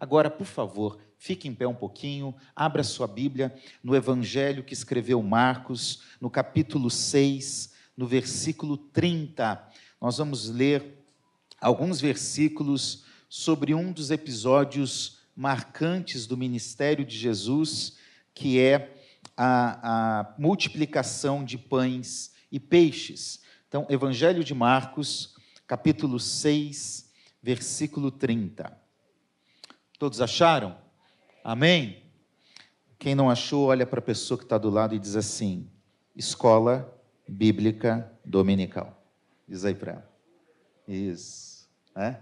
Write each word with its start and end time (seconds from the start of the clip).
Agora, 0.00 0.30
por 0.30 0.46
favor, 0.46 0.98
fique 1.18 1.46
em 1.46 1.54
pé 1.54 1.68
um 1.68 1.74
pouquinho, 1.74 2.34
abra 2.56 2.82
sua 2.82 3.06
Bíblia 3.06 3.54
no 3.84 3.94
Evangelho 3.94 4.64
que 4.64 4.72
escreveu 4.72 5.22
Marcos, 5.22 6.04
no 6.18 6.30
capítulo 6.30 6.90
6, 6.90 7.74
no 7.94 8.06
versículo 8.06 8.78
30. 8.78 9.62
Nós 10.00 10.16
vamos 10.16 10.48
ler 10.48 11.04
alguns 11.60 12.00
versículos 12.00 13.04
sobre 13.28 13.74
um 13.74 13.92
dos 13.92 14.10
episódios 14.10 15.18
marcantes 15.36 16.26
do 16.26 16.34
ministério 16.34 17.04
de 17.04 17.18
Jesus, 17.18 17.98
que 18.32 18.58
é 18.58 18.96
a, 19.36 20.20
a 20.20 20.34
multiplicação 20.38 21.44
de 21.44 21.58
pães 21.58 22.32
e 22.50 22.58
peixes. 22.58 23.42
Então, 23.68 23.86
Evangelho 23.90 24.42
de 24.42 24.54
Marcos, 24.54 25.34
capítulo 25.66 26.18
6, 26.18 27.12
versículo 27.42 28.10
30. 28.10 28.79
Todos 30.00 30.22
acharam? 30.22 30.78
Amém? 31.44 32.02
Quem 32.98 33.14
não 33.14 33.28
achou, 33.28 33.66
olha 33.66 33.84
para 33.84 33.98
a 33.98 34.02
pessoa 34.02 34.38
que 34.38 34.44
está 34.44 34.56
do 34.56 34.70
lado 34.70 34.94
e 34.94 34.98
diz 34.98 35.14
assim: 35.14 35.68
Escola 36.16 36.98
Bíblica 37.28 38.10
Dominical. 38.24 38.98
Diz 39.46 39.62
aí 39.62 39.74
para 39.74 39.92
ela. 39.92 40.10
Isso. 40.88 41.68
É? 41.94 42.16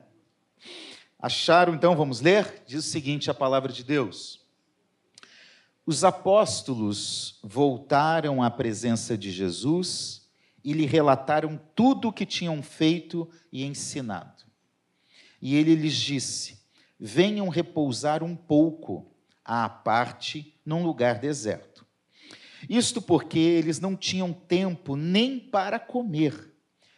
Acharam, 1.20 1.72
então, 1.72 1.94
vamos 1.94 2.20
ler? 2.20 2.64
Diz 2.66 2.84
o 2.84 2.90
seguinte 2.90 3.30
a 3.30 3.34
palavra 3.34 3.72
de 3.72 3.84
Deus. 3.84 4.44
Os 5.86 6.02
apóstolos 6.02 7.38
voltaram 7.44 8.42
à 8.42 8.50
presença 8.50 9.16
de 9.16 9.30
Jesus 9.30 10.28
e 10.64 10.72
lhe 10.72 10.84
relataram 10.84 11.60
tudo 11.76 12.08
o 12.08 12.12
que 12.12 12.26
tinham 12.26 12.60
feito 12.60 13.30
e 13.52 13.64
ensinado. 13.64 14.42
E 15.40 15.54
ele 15.54 15.76
lhes 15.76 15.94
disse: 15.94 16.57
Venham 16.98 17.48
repousar 17.48 18.22
um 18.22 18.34
pouco 18.34 19.14
à 19.44 19.68
parte 19.68 20.58
num 20.64 20.84
lugar 20.84 21.18
deserto. 21.18 21.86
Isto 22.68 23.00
porque 23.00 23.38
eles 23.38 23.78
não 23.78 23.94
tinham 23.94 24.32
tempo 24.32 24.96
nem 24.96 25.38
para 25.38 25.78
comer, 25.78 26.52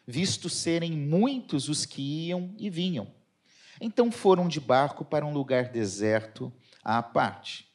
visto 0.06 0.48
serem 0.48 0.92
muitos 0.92 1.68
os 1.68 1.84
que 1.84 2.28
iam 2.28 2.54
e 2.58 2.70
vinham. 2.70 3.12
Então 3.80 4.10
foram 4.10 4.48
de 4.48 4.60
barco 4.60 5.04
para 5.04 5.24
um 5.24 5.32
lugar 5.32 5.68
deserto 5.68 6.52
à 6.82 7.02
parte. 7.02 7.68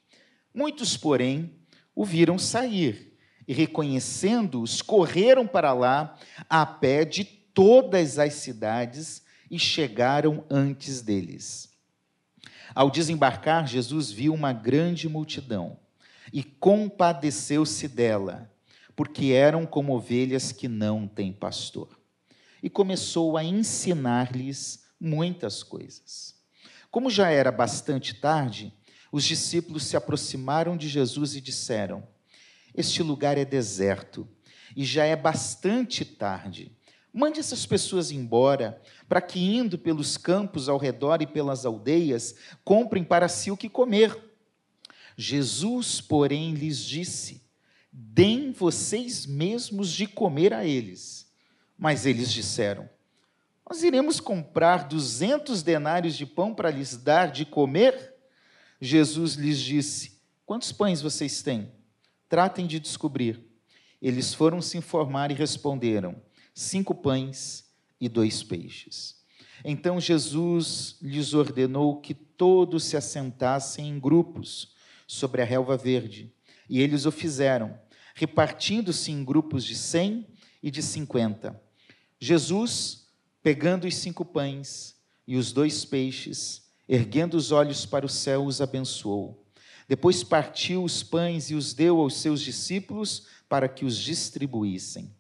Muitos, 0.53 0.95
porém, 0.95 1.53
o 1.93 2.05
viram 2.05 2.37
sair 2.37 3.17
e, 3.47 3.53
reconhecendo-os, 3.53 4.81
correram 4.81 5.45
para 5.47 5.73
lá 5.73 6.17
a 6.49 6.65
pé 6.65 7.05
de 7.05 7.23
todas 7.23 8.19
as 8.19 8.33
cidades 8.35 9.23
e 9.49 9.59
chegaram 9.59 10.43
antes 10.49 11.01
deles. 11.01 11.74
Ao 12.75 12.91
desembarcar, 12.91 13.65
Jesus 13.65 14.11
viu 14.11 14.33
uma 14.33 14.51
grande 14.51 15.07
multidão 15.07 15.79
e 16.33 16.43
compadeceu-se 16.43 17.87
dela, 17.87 18.51
porque 18.95 19.27
eram 19.27 19.65
como 19.65 19.95
ovelhas 19.95 20.51
que 20.51 20.67
não 20.67 21.07
têm 21.07 21.31
pastor. 21.31 21.97
E 22.61 22.69
começou 22.69 23.37
a 23.37 23.43
ensinar-lhes 23.45 24.83
muitas 24.99 25.63
coisas. 25.63 26.35
Como 26.91 27.09
já 27.09 27.29
era 27.29 27.51
bastante 27.51 28.13
tarde, 28.13 28.73
os 29.11 29.23
discípulos 29.23 29.85
se 29.85 29.95
aproximaram 29.95 30.75
de 30.75 30.89
Jesus 30.89 31.33
e 31.35 31.39
disseram: 31.41 32.05
este 32.75 33.01
lugar 33.01 33.37
é 33.37 33.45
deserto 33.45 34.27
e 34.75 34.83
já 34.83 35.05
é 35.05 35.15
bastante 35.15 36.03
tarde. 36.03 36.75
Mande 37.17 37.39
essas 37.39 37.66
pessoas 37.66 38.11
embora, 38.11 38.77
para 39.08 39.21
que, 39.21 39.39
indo 39.39 39.77
pelos 39.77 40.17
campos 40.17 40.67
ao 40.67 40.77
redor 40.77 41.22
e 41.22 41.25
pelas 41.25 41.66
aldeias, 41.66 42.35
comprem 42.61 43.05
para 43.05 43.30
si 43.30 43.49
o 43.49 43.55
que 43.55 43.69
comer. 43.69 44.13
Jesus, 45.16 46.02
porém, 46.02 46.53
lhes 46.53 46.77
disse: 46.83 47.41
Deem 47.89 48.52
vocês 48.52 49.25
mesmos 49.25 49.91
de 49.91 50.07
comer 50.07 50.53
a 50.53 50.66
eles. 50.66 51.31
Mas 51.78 52.06
eles 52.06 52.34
disseram: 52.34 52.89
Nós 53.66 53.81
iremos 53.81 54.19
comprar 54.19 54.85
duzentos 54.85 55.63
denários 55.63 56.18
de 56.18 56.25
pão 56.25 56.53
para 56.53 56.69
lhes 56.69 56.97
dar 56.97 57.31
de 57.31 57.45
comer? 57.45 58.13
Jesus 58.81 59.35
lhes 59.35 59.62
disse: 59.62 60.19
Quantos 60.45 60.73
pães 60.73 61.01
vocês 61.01 61.41
têm? 61.41 61.72
Tratem 62.28 62.68
de 62.68 62.78
descobrir. 62.78 63.41
Eles 64.01 64.34
foram 64.34 64.62
se 64.62 64.78
informar 64.78 65.31
e 65.31 65.34
responderam: 65.34 66.22
cinco 66.55 66.95
pães 66.95 67.66
e 68.01 68.09
dois 68.09 68.41
peixes. 68.41 69.17
Então 69.63 70.01
Jesus 70.01 70.97
lhes 70.99 71.35
ordenou 71.35 72.01
que 72.01 72.16
todos 72.16 72.83
se 72.83 72.97
assentassem 72.97 73.88
em 73.88 73.99
grupos 73.99 74.73
sobre 75.05 75.44
a 75.44 75.45
relva 75.45 75.77
verde. 75.77 76.33
E 76.67 76.81
eles 76.81 77.05
o 77.05 77.11
fizeram, 77.11 77.79
repartindo-se 78.15 79.11
em 79.11 79.23
grupos 79.23 79.63
de 79.63 79.75
cem 79.75 80.25
e 80.63 80.71
de 80.71 80.81
cinquenta. 80.81 81.61
Jesus, 82.19 83.07
pegando 83.44 83.85
os 83.85 83.95
cinco 83.95 84.25
pães 84.25 84.95
e 85.27 85.38
os 85.38 85.51
dois 85.51 85.85
peixes, 85.85 86.63
erguendo 86.89 87.35
os 87.35 87.51
olhos 87.51 87.85
para 87.85 88.05
o 88.05 88.09
céu, 88.09 88.45
os 88.45 88.61
abençoou 88.61 89.45
depois 89.88 90.23
partiu 90.23 90.83
os 90.83 91.03
pães 91.03 91.51
e 91.51 91.55
os 91.55 91.73
deu 91.73 91.99
aos 91.99 92.15
seus 92.15 92.41
discípulos 92.41 93.27
para 93.47 93.69
que 93.69 93.85
os 93.85 93.97
distribuíssem. 93.97 95.13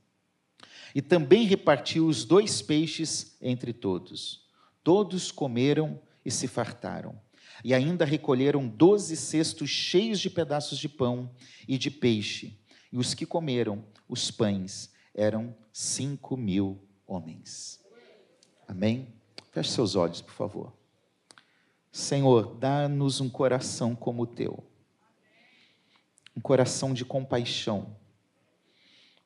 E 0.95 1.01
também 1.01 1.45
repartiu 1.45 2.07
os 2.07 2.23
dois 2.23 2.61
peixes 2.61 3.35
entre 3.41 3.73
todos. 3.73 4.45
Todos 4.81 5.29
comeram 5.29 5.99
e 6.23 6.31
se 6.31 6.47
fartaram. 6.47 7.19
E 7.65 7.73
ainda 7.73 8.05
recolheram 8.05 8.65
doze 8.65 9.17
cestos 9.17 9.69
cheios 9.69 10.21
de 10.21 10.29
pedaços 10.29 10.79
de 10.79 10.87
pão 10.87 11.29
e 11.67 11.77
de 11.77 11.91
peixe. 11.91 12.57
E 12.93 12.97
os 12.97 13.13
que 13.13 13.25
comeram 13.25 13.83
os 14.07 14.31
pães 14.31 14.93
eram 15.13 15.53
cinco 15.73 16.37
mil 16.37 16.81
homens. 17.05 17.83
Amém? 18.65 19.13
Feche 19.51 19.71
seus 19.71 19.95
olhos, 19.95 20.21
por 20.21 20.33
favor. 20.33 20.73
Senhor, 21.91 22.55
dá-nos 22.55 23.19
um 23.19 23.29
coração 23.29 23.95
como 23.95 24.23
o 24.23 24.27
teu, 24.27 24.63
um 26.35 26.41
coração 26.41 26.93
de 26.93 27.05
compaixão, 27.05 27.95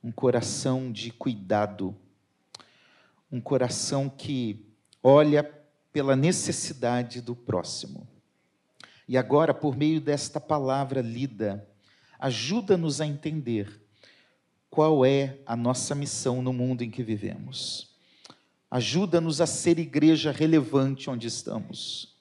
um 0.03 0.11
coração 0.11 0.91
de 0.91 1.11
cuidado, 1.11 1.95
um 3.31 3.39
coração 3.39 4.09
que 4.09 4.65
olha 5.03 5.43
pela 5.91 6.15
necessidade 6.15 7.21
do 7.21 7.35
próximo. 7.35 8.07
E 9.07 9.17
agora, 9.17 9.53
por 9.53 9.75
meio 9.75 9.99
desta 9.99 10.39
palavra 10.39 11.01
lida, 11.01 11.67
ajuda-nos 12.19 13.01
a 13.01 13.05
entender 13.05 13.81
qual 14.69 15.05
é 15.05 15.39
a 15.45 15.55
nossa 15.55 15.95
missão 15.95 16.41
no 16.41 16.53
mundo 16.53 16.83
em 16.83 16.91
que 16.91 17.03
vivemos. 17.03 17.95
Ajuda-nos 18.69 19.41
a 19.41 19.47
ser 19.47 19.79
igreja 19.79 20.31
relevante 20.31 21.09
onde 21.09 21.27
estamos 21.27 22.19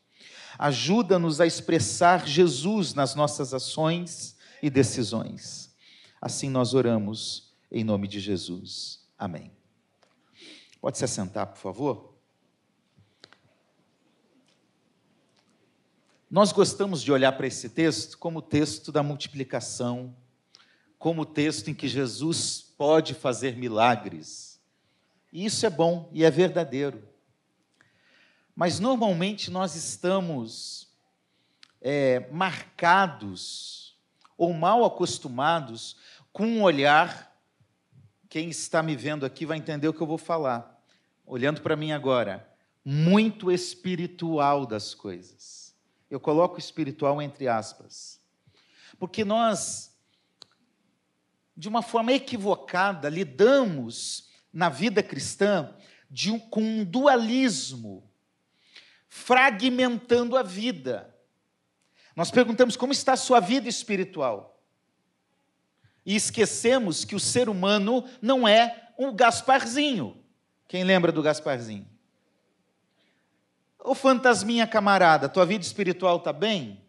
Ajuda-nos 0.59 1.41
a 1.41 1.47
expressar 1.47 2.27
Jesus 2.27 2.93
nas 2.93 3.15
nossas 3.15 3.55
ações 3.55 4.37
e 4.60 4.69
decisões. 4.69 5.72
Assim 6.21 6.50
nós 6.50 6.75
oramos 6.75 7.47
em 7.71 7.84
nome 7.84 8.09
de 8.09 8.21
Jesus. 8.21 9.06
Amém. 9.19 9.53
Pode 10.81 10.99
se 10.99 11.05
assentar, 11.05 11.47
por 11.47 11.59
favor? 11.59 12.15
Nós 16.31 16.53
gostamos 16.53 17.03
de 17.03 17.11
olhar 17.11 17.33
para 17.33 17.47
esse 17.47 17.71
texto 17.71 18.19
como 18.19 18.41
o 18.41 18.43
texto 18.43 18.93
da 18.93 19.03
multiplicação, 19.03 20.15
como 20.99 21.23
o 21.23 21.27
texto 21.27 21.69
em 21.69 21.75
que 21.75 21.89
Jesus 21.89 22.61
pode 22.77 23.15
fazer 23.15 23.57
milagres. 23.57 24.61
E 25.33 25.45
isso 25.45 25.65
é 25.65 25.71
bom 25.71 26.11
e 26.12 26.25
é 26.25 26.31
verdadeiro. 26.31 27.03
Mas 28.55 28.78
normalmente 28.78 29.51
nós 29.51 29.75
estamos 29.75 30.89
é, 31.81 32.28
marcados 32.31 33.97
ou 34.37 34.53
mal 34.53 34.84
acostumados 34.84 35.97
com 36.33 36.47
um 36.47 36.63
olhar. 36.63 37.27
Quem 38.28 38.51
está 38.51 38.83
me 38.83 38.95
vendo 38.95 39.25
aqui 39.25 39.47
vai 39.47 39.57
entender 39.57 39.89
o 39.89 39.92
que 39.92 40.01
eu 40.01 40.07
vou 40.07 40.19
falar. 40.19 40.78
Olhando 41.25 41.63
para 41.63 41.77
mim 41.77 41.92
agora, 41.92 42.47
muito 42.84 43.51
espiritual 43.51 44.66
das 44.66 44.95
coisas. 44.95 45.75
Eu 46.10 46.21
coloco 46.21 46.59
espiritual 46.59 47.21
entre 47.22 47.48
aspas. 47.48 48.21
Porque 48.98 49.25
nós, 49.25 49.97
de 51.57 51.69
uma 51.69 51.83
forma 51.83 52.13
equivocada, 52.13 53.09
lidamos 53.09 54.28
na 54.53 54.69
vida 54.69 55.03
cristã 55.03 55.75
um, 56.27 56.39
com 56.39 56.63
um 56.63 56.84
dualismo 56.84 58.10
fragmentando 59.09 60.36
a 60.36 60.42
vida. 60.42 61.15
Nós 62.15 62.30
perguntamos 62.30 62.77
como 62.77 62.92
está 62.92 63.13
a 63.13 63.16
sua 63.16 63.41
vida 63.41 63.69
espiritual. 63.69 64.58
E 66.09 66.16
esquecemos 66.16 67.05
que 67.05 67.15
o 67.15 67.21
ser 67.21 67.51
humano 67.51 68.03
não 68.22 68.49
é 68.49 68.93
um 68.99 69.15
Gasparzinho. 69.15 70.16
Quem 70.66 70.83
lembra 70.83 71.13
do 71.13 71.22
Gasparzinho? 71.22 71.87
Ô 73.78 73.95
fantasminha 73.95 74.66
camarada, 74.66 75.28
tua 75.28 75.45
vida 75.45 75.63
espiritual 75.63 76.16
está 76.16 76.33
bem? 76.33 76.83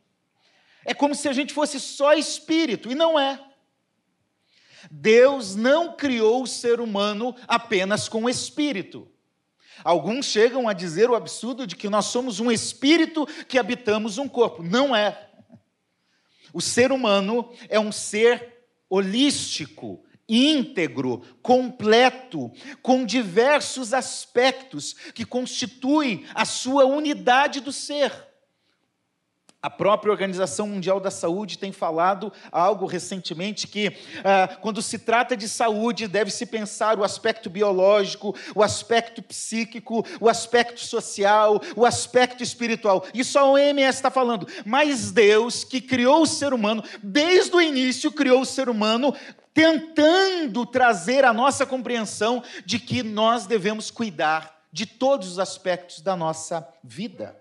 É 0.85 0.93
como 0.93 1.13
se 1.13 1.27
a 1.27 1.33
gente 1.33 1.53
fosse 1.53 1.81
só 1.81 2.13
espírito, 2.13 2.89
e 2.89 2.95
não 2.95 3.19
é. 3.19 3.43
Deus 4.89 5.53
não 5.53 5.97
criou 5.97 6.43
o 6.43 6.47
ser 6.47 6.79
humano 6.79 7.35
apenas 7.45 8.07
com 8.07 8.29
espírito. 8.29 9.05
Alguns 9.83 10.27
chegam 10.27 10.69
a 10.69 10.71
dizer 10.71 11.09
o 11.09 11.15
absurdo 11.15 11.67
de 11.67 11.75
que 11.75 11.89
nós 11.89 12.05
somos 12.05 12.39
um 12.39 12.49
espírito 12.49 13.27
que 13.49 13.59
habitamos 13.59 14.17
um 14.17 14.29
corpo. 14.29 14.63
Não 14.63 14.95
é. 14.95 15.27
O 16.53 16.61
ser 16.61 16.93
humano 16.93 17.51
é 17.67 17.77
um 17.77 17.91
ser 17.91 18.58
holístico, 18.89 20.03
íntegro, 20.27 21.21
completo, 21.41 22.51
com 22.81 23.05
diversos 23.05 23.93
aspectos 23.93 24.93
que 25.13 25.25
constituem 25.25 26.25
a 26.33 26.45
sua 26.45 26.85
unidade 26.85 27.59
do 27.59 27.71
ser. 27.71 28.28
A 29.61 29.69
própria 29.69 30.09
Organização 30.09 30.67
Mundial 30.67 31.01
da 31.01 31.11
Saúde 31.11 31.57
tem 31.57 31.73
falado 31.73 32.31
algo 32.49 32.85
recentemente 32.85 33.67
que, 33.67 33.91
ah, 34.23 34.55
quando 34.61 34.81
se 34.81 34.97
trata 34.97 35.35
de 35.35 35.49
saúde, 35.49 36.07
deve-se 36.07 36.45
pensar 36.45 36.97
o 36.97 37.03
aspecto 37.03 37.49
biológico, 37.49 38.33
o 38.55 38.63
aspecto 38.63 39.21
psíquico, 39.21 40.05
o 40.21 40.29
aspecto 40.29 40.79
social, 40.79 41.59
o 41.75 41.85
aspecto 41.85 42.41
espiritual. 42.41 43.05
Isso 43.13 43.37
a 43.37 43.43
OMS 43.43 43.97
está 43.97 44.09
falando. 44.09 44.47
Mas 44.65 45.11
Deus, 45.11 45.65
que 45.65 45.81
criou 45.81 46.21
o 46.21 46.27
ser 46.27 46.53
humano, 46.53 46.81
desde 47.03 47.53
o 47.53 47.61
início 47.61 48.13
criou 48.13 48.39
o 48.39 48.45
ser 48.45 48.69
humano, 48.69 49.13
tentando 49.53 50.65
trazer 50.65 51.25
a 51.25 51.33
nossa 51.33 51.65
compreensão 51.65 52.41
de 52.65 52.79
que 52.79 53.03
nós 53.03 53.45
devemos 53.45 53.91
cuidar 53.91 54.57
de 54.71 54.85
todos 54.85 55.27
os 55.27 55.39
aspectos 55.39 55.99
da 55.99 56.15
nossa 56.15 56.65
vida. 56.81 57.38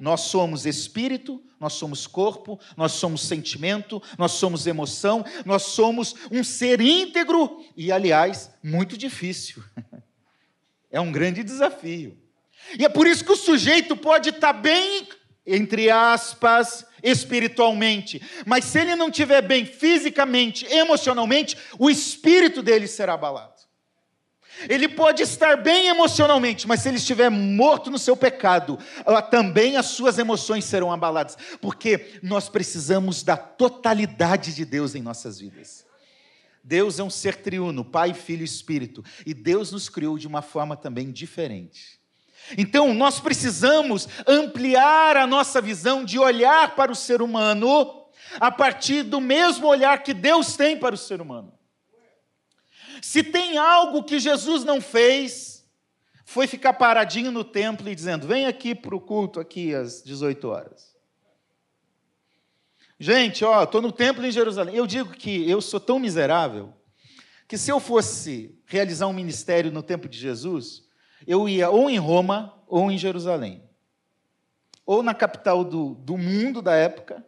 Nós 0.00 0.22
somos 0.22 0.64
espírito, 0.64 1.42
nós 1.60 1.74
somos 1.74 2.06
corpo, 2.06 2.58
nós 2.74 2.92
somos 2.92 3.20
sentimento, 3.20 4.02
nós 4.16 4.32
somos 4.32 4.66
emoção, 4.66 5.22
nós 5.44 5.62
somos 5.62 6.14
um 6.32 6.42
ser 6.42 6.80
íntegro 6.80 7.62
e, 7.76 7.92
aliás, 7.92 8.50
muito 8.62 8.96
difícil. 8.96 9.62
É 10.92 11.00
um 11.00 11.12
grande 11.12 11.44
desafio. 11.44 12.18
E 12.76 12.84
é 12.84 12.88
por 12.88 13.06
isso 13.06 13.24
que 13.24 13.30
o 13.30 13.36
sujeito 13.36 13.96
pode 13.96 14.30
estar 14.30 14.52
bem, 14.52 15.06
entre 15.46 15.88
aspas, 15.88 16.84
espiritualmente, 17.00 18.20
mas 18.44 18.64
se 18.64 18.80
ele 18.80 18.96
não 18.96 19.08
estiver 19.08 19.40
bem 19.40 19.64
fisicamente, 19.64 20.66
emocionalmente, 20.66 21.56
o 21.78 21.88
espírito 21.88 22.60
dele 22.60 22.88
será 22.88 23.14
abalado. 23.14 23.49
Ele 24.68 24.88
pode 24.88 25.22
estar 25.22 25.56
bem 25.56 25.88
emocionalmente, 25.88 26.66
mas 26.66 26.80
se 26.80 26.88
ele 26.88 26.98
estiver 26.98 27.30
morto 27.30 27.90
no 27.90 27.98
seu 27.98 28.16
pecado, 28.16 28.78
também 29.30 29.76
as 29.76 29.86
suas 29.86 30.18
emoções 30.18 30.64
serão 30.64 30.92
abaladas, 30.92 31.36
porque 31.60 32.18
nós 32.22 32.48
precisamos 32.48 33.22
da 33.22 33.36
totalidade 33.36 34.54
de 34.54 34.64
Deus 34.64 34.94
em 34.94 35.02
nossas 35.02 35.40
vidas. 35.40 35.86
Deus 36.62 36.98
é 36.98 37.02
um 37.02 37.10
ser 37.10 37.36
triuno, 37.36 37.84
Pai, 37.84 38.12
Filho 38.12 38.42
e 38.42 38.44
Espírito, 38.44 39.02
e 39.24 39.32
Deus 39.32 39.72
nos 39.72 39.88
criou 39.88 40.18
de 40.18 40.26
uma 40.26 40.42
forma 40.42 40.76
também 40.76 41.10
diferente. 41.10 41.98
Então, 42.56 42.92
nós 42.94 43.20
precisamos 43.20 44.08
ampliar 44.26 45.16
a 45.16 45.26
nossa 45.26 45.60
visão 45.60 46.04
de 46.04 46.18
olhar 46.18 46.74
para 46.74 46.90
o 46.90 46.96
ser 46.96 47.22
humano 47.22 48.06
a 48.38 48.50
partir 48.50 49.02
do 49.02 49.20
mesmo 49.20 49.66
olhar 49.66 50.02
que 50.02 50.12
Deus 50.14 50.56
tem 50.56 50.76
para 50.76 50.94
o 50.94 50.98
ser 50.98 51.20
humano. 51.20 51.52
Se 53.00 53.22
tem 53.22 53.58
algo 53.58 54.02
que 54.02 54.18
Jesus 54.18 54.64
não 54.64 54.80
fez, 54.80 55.64
foi 56.24 56.46
ficar 56.46 56.74
paradinho 56.74 57.30
no 57.32 57.42
templo 57.42 57.88
e 57.88 57.94
dizendo: 57.94 58.26
vem 58.26 58.46
aqui 58.46 58.74
para 58.74 58.94
o 58.94 59.00
culto 59.00 59.40
aqui 59.40 59.74
às 59.74 60.02
18 60.02 60.48
horas. 60.48 60.94
Gente, 62.98 63.44
ó, 63.44 63.64
estou 63.64 63.80
no 63.80 63.90
templo 63.90 64.24
em 64.26 64.30
Jerusalém. 64.30 64.76
Eu 64.76 64.86
digo 64.86 65.10
que 65.10 65.48
eu 65.50 65.60
sou 65.60 65.80
tão 65.80 65.98
miserável 65.98 66.72
que 67.48 67.56
se 67.56 67.70
eu 67.70 67.80
fosse 67.80 68.56
realizar 68.66 69.06
um 69.06 69.12
ministério 69.12 69.72
no 69.72 69.82
tempo 69.82 70.08
de 70.08 70.18
Jesus, 70.18 70.84
eu 71.26 71.48
ia 71.48 71.70
ou 71.70 71.90
em 71.90 71.98
Roma 71.98 72.62
ou 72.68 72.90
em 72.90 72.98
Jerusalém. 72.98 73.64
Ou 74.86 75.02
na 75.02 75.14
capital 75.14 75.64
do, 75.64 75.94
do 75.94 76.16
mundo 76.16 76.60
da 76.60 76.74
época, 76.74 77.26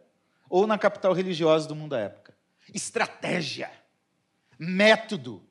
ou 0.49 0.67
na 0.67 0.77
capital 0.77 1.11
religiosa 1.11 1.67
do 1.67 1.75
mundo 1.75 1.89
da 1.89 1.99
época. 1.99 2.37
Estratégia, 2.73 3.71
método, 4.57 5.41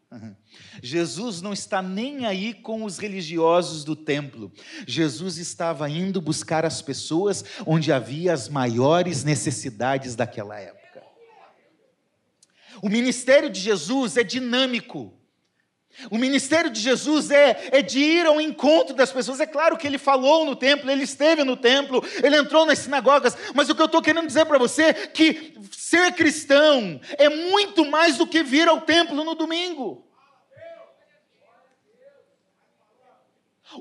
Jesus 0.83 1.41
não 1.41 1.53
está 1.53 1.81
nem 1.81 2.27
aí 2.27 2.53
com 2.55 2.85
os 2.85 2.99
religiosos 2.99 3.85
do 3.85 3.97
templo. 3.97 4.53
Jesus 4.87 5.39
estava 5.39 5.89
indo 5.89 6.21
buscar 6.21 6.65
as 6.65 6.83
pessoas 6.83 7.45
onde 7.67 7.93
havia 7.93 8.33
as 8.33 8.49
maiores 8.49 9.25
necessidades 9.25 10.15
daquela 10.15 10.59
época. 10.59 11.03
O 12.83 12.89
ministério 12.89 13.49
de 13.49 13.61
Jesus 13.61 14.17
é 14.17 14.25
dinâmico. 14.25 15.22
O 16.11 16.19
ministério 16.19 16.71
de 16.71 16.81
Jesus 16.81 17.31
é, 17.31 17.69
é 17.71 17.83
de 17.83 17.99
ir 17.99 18.27
ao 18.27 18.41
encontro 18.41 18.95
das 18.95 19.13
pessoas. 19.13 19.41
É 19.41 19.47
claro 19.47 19.77
que 19.77 19.87
ele 19.87 19.99
falou 19.99 20.45
no 20.45 20.57
templo, 20.57 20.91
ele 20.91 21.05
esteve 21.05 21.45
no 21.45 21.57
templo, 21.57 22.03
ele 22.23 22.37
entrou 22.37 22.67
nas 22.67 22.81
sinagogas, 22.81 23.37
mas 23.55 23.69
o 23.69 23.75
que 23.75 23.83
eu 23.83 23.87
estou 23.87 24.03
querendo 24.03 24.27
dizer 24.27 24.47
para 24.47 24.59
você 24.59 24.83
é 24.85 24.93
que 24.95 25.55
ser 25.71 26.13
cristão 26.13 27.01
é 27.19 27.29
muito 27.29 27.85
mais 27.85 28.17
do 28.17 28.27
que 28.27 28.43
vir 28.43 28.69
ao 28.69 28.81
templo 28.81 29.23
no 29.23 29.35
domingo. 29.35 30.07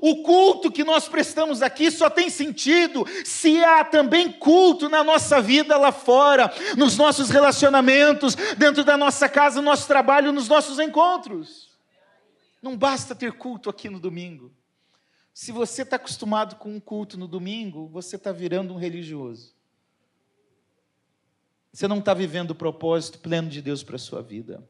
O 0.00 0.22
culto 0.22 0.70
que 0.70 0.84
nós 0.84 1.06
prestamos 1.06 1.60
aqui 1.60 1.90
só 1.90 2.08
tem 2.08 2.30
sentido 2.30 3.06
se 3.24 3.62
há 3.62 3.84
também 3.84 4.32
culto 4.32 4.88
na 4.88 5.04
nossa 5.04 5.40
vida 5.40 5.76
lá 5.76 5.92
fora, 5.92 6.50
nos 6.76 6.96
nossos 6.96 7.28
relacionamentos, 7.28 8.34
dentro 8.56 8.84
da 8.84 8.96
nossa 8.96 9.28
casa, 9.28 9.56
no 9.56 9.70
nosso 9.70 9.86
trabalho, 9.86 10.32
nos 10.32 10.48
nossos 10.48 10.78
encontros. 10.78 11.71
Não 12.62 12.76
basta 12.76 13.14
ter 13.14 13.32
culto 13.32 13.68
aqui 13.68 13.90
no 13.90 13.98
domingo. 13.98 14.54
Se 15.34 15.50
você 15.50 15.82
está 15.82 15.96
acostumado 15.96 16.56
com 16.56 16.72
um 16.74 16.80
culto 16.80 17.18
no 17.18 17.26
domingo, 17.26 17.88
você 17.88 18.14
está 18.14 18.30
virando 18.30 18.72
um 18.72 18.78
religioso. 18.78 19.54
Você 21.72 21.88
não 21.88 21.98
está 21.98 22.14
vivendo 22.14 22.52
o 22.52 22.54
propósito 22.54 23.18
pleno 23.18 23.48
de 23.48 23.60
Deus 23.60 23.82
para 23.82 23.96
a 23.96 23.98
sua 23.98 24.22
vida. 24.22 24.62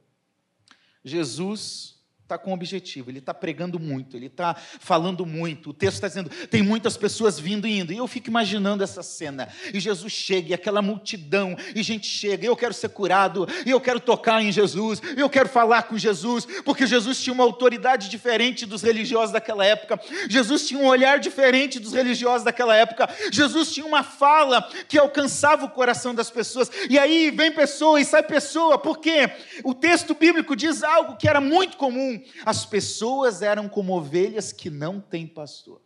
Jesus 1.04 1.91
está 2.32 2.38
com 2.38 2.52
objetivo, 2.52 3.11
ele 3.11 3.19
está 3.19 3.34
pregando 3.34 3.79
muito, 3.79 4.17
ele 4.17 4.26
está 4.26 4.55
falando 4.55 5.26
muito. 5.26 5.70
O 5.70 5.75
texto 5.75 5.94
está 5.94 6.08
dizendo: 6.08 6.31
tem 6.49 6.62
muitas 6.62 6.96
pessoas 6.96 7.38
vindo 7.38 7.67
e 7.67 7.79
indo. 7.79 7.93
E 7.93 7.99
eu 7.99 8.06
fico 8.06 8.29
imaginando 8.29 8.82
essa 8.82 9.02
cena. 9.02 9.49
E 9.73 9.79
Jesus 9.79 10.12
chega, 10.12 10.50
e 10.50 10.55
aquela 10.55 10.81
multidão, 10.81 11.56
e 11.75 11.82
gente 11.82 12.06
chega, 12.06 12.47
eu 12.47 12.56
quero 12.56 12.73
ser 12.73 12.88
curado, 12.88 13.47
e 13.66 13.71
eu 13.71 13.80
quero 13.80 14.00
tocar 14.00 14.42
em 14.42 14.50
Jesus, 14.50 15.02
e 15.16 15.21
eu 15.21 15.28
quero 15.28 15.49
falar 15.49 15.83
com 15.85 15.99
Jesus, 15.99 16.47
porque 16.64 16.87
Jesus 16.87 17.21
tinha 17.21 17.35
uma 17.35 17.45
autoridade 17.45 18.09
diferente 18.09 18.64
dos 18.64 18.83
religiosos 18.83 19.33
daquela 19.33 19.64
época. 19.64 20.00
Jesus 20.28 20.66
tinha 20.66 20.80
um 20.80 20.87
olhar 20.87 21.18
diferente 21.18 21.78
dos 21.78 21.92
religiosos 21.92 22.45
daquela 22.45 22.75
época. 22.75 23.09
Jesus 23.30 23.73
tinha 23.73 23.85
uma 23.85 24.02
fala 24.02 24.62
que 24.88 24.99
alcançava 24.99 25.66
o 25.66 25.71
coração 25.71 26.14
das 26.14 26.30
pessoas. 26.30 26.71
E 26.88 26.99
aí 26.99 27.30
vem 27.30 27.52
pessoa 27.52 28.00
e 28.00 28.04
sai 28.04 28.23
pessoa, 28.23 28.78
porque 28.78 29.30
o 29.62 29.75
texto 29.75 30.14
bíblico 30.14 30.56
diz 30.56 30.83
algo 30.83 31.16
que 31.16 31.28
era 31.28 31.40
muito 31.40 31.76
comum 31.76 32.22
as 32.45 32.67
pessoas 32.67 33.43
eram 33.43 33.69
como 33.69 33.97
ovelhas 33.97 34.52
que 34.52 34.71
não 34.71 35.00
têm 35.00 35.26
pastor. 35.26 35.81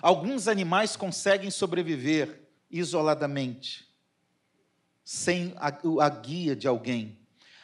Alguns 0.00 0.46
animais 0.46 0.96
conseguem 0.96 1.50
sobreviver 1.50 2.48
isoladamente, 2.70 3.88
sem 5.04 5.54
a, 5.56 5.68
a 5.68 6.08
guia 6.08 6.54
de 6.54 6.68
alguém, 6.68 7.18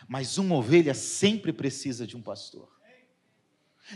mas 0.09 0.38
uma 0.38 0.57
ovelha 0.57 0.95
sempre 0.95 1.52
precisa 1.52 2.07
de 2.07 2.16
um 2.16 2.23
pastor. 2.23 2.74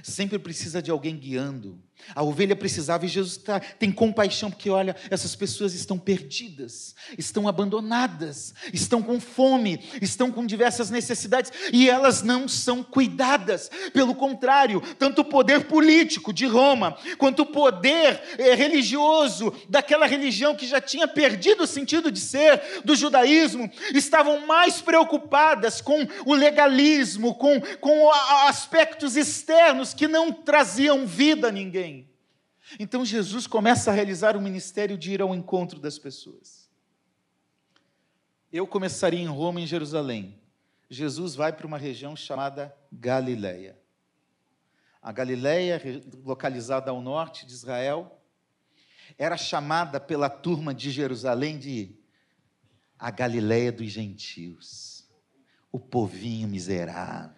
Sempre 0.02 0.38
precisa 0.38 0.82
de 0.82 0.90
alguém 0.90 1.16
guiando. 1.16 1.82
A 2.14 2.22
ovelha 2.22 2.56
precisava 2.56 3.04
e 3.04 3.08
Jesus 3.08 3.36
tá, 3.36 3.58
tem 3.58 3.90
compaixão, 3.90 4.50
porque 4.50 4.70
olha, 4.70 4.94
essas 5.10 5.34
pessoas 5.34 5.74
estão 5.74 5.98
perdidas, 5.98 6.94
estão 7.18 7.48
abandonadas, 7.48 8.54
estão 8.72 9.02
com 9.02 9.20
fome, 9.20 9.80
estão 10.00 10.30
com 10.30 10.46
diversas 10.46 10.90
necessidades 10.90 11.52
e 11.72 11.88
elas 11.88 12.22
não 12.22 12.48
são 12.48 12.82
cuidadas. 12.82 13.70
Pelo 13.92 14.14
contrário, 14.14 14.80
tanto 14.98 15.22
o 15.22 15.24
poder 15.24 15.64
político 15.64 16.32
de 16.32 16.46
Roma, 16.46 16.96
quanto 17.18 17.42
o 17.42 17.46
poder 17.46 18.22
eh, 18.38 18.54
religioso 18.54 19.52
daquela 19.68 20.06
religião 20.06 20.54
que 20.54 20.66
já 20.66 20.80
tinha 20.80 21.06
perdido 21.06 21.64
o 21.64 21.66
sentido 21.66 22.10
de 22.10 22.20
ser, 22.20 22.82
do 22.84 22.94
judaísmo, 22.94 23.70
estavam 23.92 24.46
mais 24.46 24.80
preocupadas 24.80 25.80
com 25.80 26.06
o 26.24 26.34
legalismo, 26.34 27.34
com, 27.34 27.60
com 27.80 28.12
aspectos 28.46 29.16
externos 29.16 29.77
que 29.94 30.08
não 30.08 30.32
traziam 30.32 31.06
vida 31.06 31.48
a 31.48 31.52
ninguém. 31.52 32.08
Então 32.78 33.04
Jesus 33.04 33.46
começa 33.46 33.90
a 33.90 33.94
realizar 33.94 34.36
o 34.36 34.40
ministério 34.40 34.98
de 34.98 35.12
ir 35.12 35.22
ao 35.22 35.34
encontro 35.34 35.80
das 35.80 35.98
pessoas. 35.98 36.68
Eu 38.52 38.66
começaria 38.66 39.20
em 39.20 39.26
Roma, 39.26 39.60
em 39.60 39.66
Jerusalém. 39.66 40.38
Jesus 40.90 41.34
vai 41.34 41.52
para 41.52 41.66
uma 41.66 41.78
região 41.78 42.16
chamada 42.16 42.74
Galileia. 42.90 43.78
A 45.02 45.12
Galileia, 45.12 45.80
localizada 46.24 46.90
ao 46.90 47.00
norte 47.00 47.46
de 47.46 47.52
Israel, 47.52 48.20
era 49.16 49.36
chamada 49.36 50.00
pela 50.00 50.28
turma 50.28 50.74
de 50.74 50.90
Jerusalém 50.90 51.58
de 51.58 51.96
a 52.98 53.10
Galileia 53.10 53.70
dos 53.70 53.90
gentios, 53.90 55.08
o 55.70 55.78
povinho 55.78 56.48
miserável. 56.48 57.37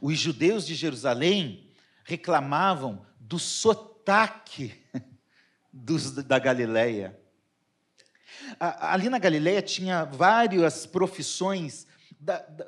Os 0.00 0.18
judeus 0.18 0.66
de 0.66 0.74
Jerusalém 0.74 1.68
reclamavam 2.04 3.04
do 3.18 3.38
sotaque 3.38 4.74
dos, 5.72 6.12
da 6.12 6.38
Galileia. 6.38 7.18
Ali 8.58 9.08
na 9.08 9.18
Galileia 9.18 9.62
tinha 9.62 10.04
várias 10.04 10.86
profissões 10.86 11.86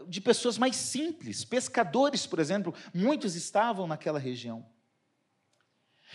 de 0.09 0.21
pessoas 0.21 0.57
mais 0.57 0.76
simples, 0.76 1.45
pescadores, 1.45 2.26
por 2.26 2.38
exemplo, 2.38 2.75
muitos 2.95 3.35
estavam 3.35 3.87
naquela 3.87 4.19
região. 4.19 4.64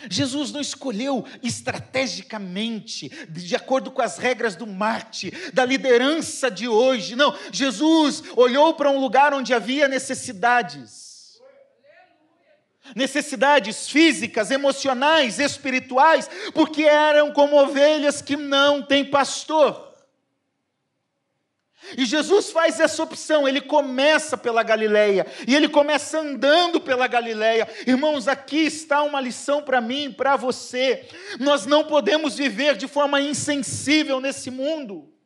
Jesus 0.10 0.52
não 0.52 0.62
escolheu 0.62 1.26
estrategicamente, 1.42 3.10
de 3.30 3.56
acordo 3.56 3.90
com 3.90 4.02
as 4.02 4.18
regras 4.18 4.56
do 4.56 4.68
marketing, 4.68 5.32
da 5.54 5.66
liderança 5.66 6.52
de 6.52 6.68
hoje. 6.68 7.16
Não, 7.16 7.36
Jesus 7.52 8.24
olhou 8.36 8.76
para 8.76 8.92
um 8.92 9.00
lugar 9.00 9.34
onde 9.34 9.54
havia 9.54 9.88
necessidades. 9.88 11.42
Necessidades 12.96 13.90
físicas, 13.90 14.52
emocionais, 14.52 15.40
espirituais, 15.40 16.30
porque 16.54 16.84
eram 16.84 17.34
como 17.34 17.60
ovelhas 17.60 18.22
que 18.22 18.38
não 18.38 18.82
têm 18.82 19.04
pastor. 19.04 19.87
E 21.96 22.06
Jesus 22.06 22.50
faz 22.50 22.80
essa 22.80 23.04
opção, 23.04 23.48
ele 23.48 23.62
começa 23.62 24.36
pela 24.36 24.64
Galileia, 24.64 25.28
e 25.48 25.56
ele 25.56 25.70
começa 25.70 26.20
andando 26.20 26.82
pela 26.82 27.08
Galileia. 27.08 27.68
Irmãos, 27.86 28.28
aqui 28.28 28.66
está 28.66 29.04
uma 29.04 29.22
lição 29.22 29.62
para 29.62 29.80
mim 29.80 30.12
para 30.12 30.36
você. 30.36 31.08
Nós 31.40 31.66
não 31.66 31.84
podemos 31.84 32.36
viver 32.36 32.76
de 32.76 32.88
forma 32.88 33.22
insensível 33.22 34.20
nesse 34.20 34.50
mundo. 34.50 35.17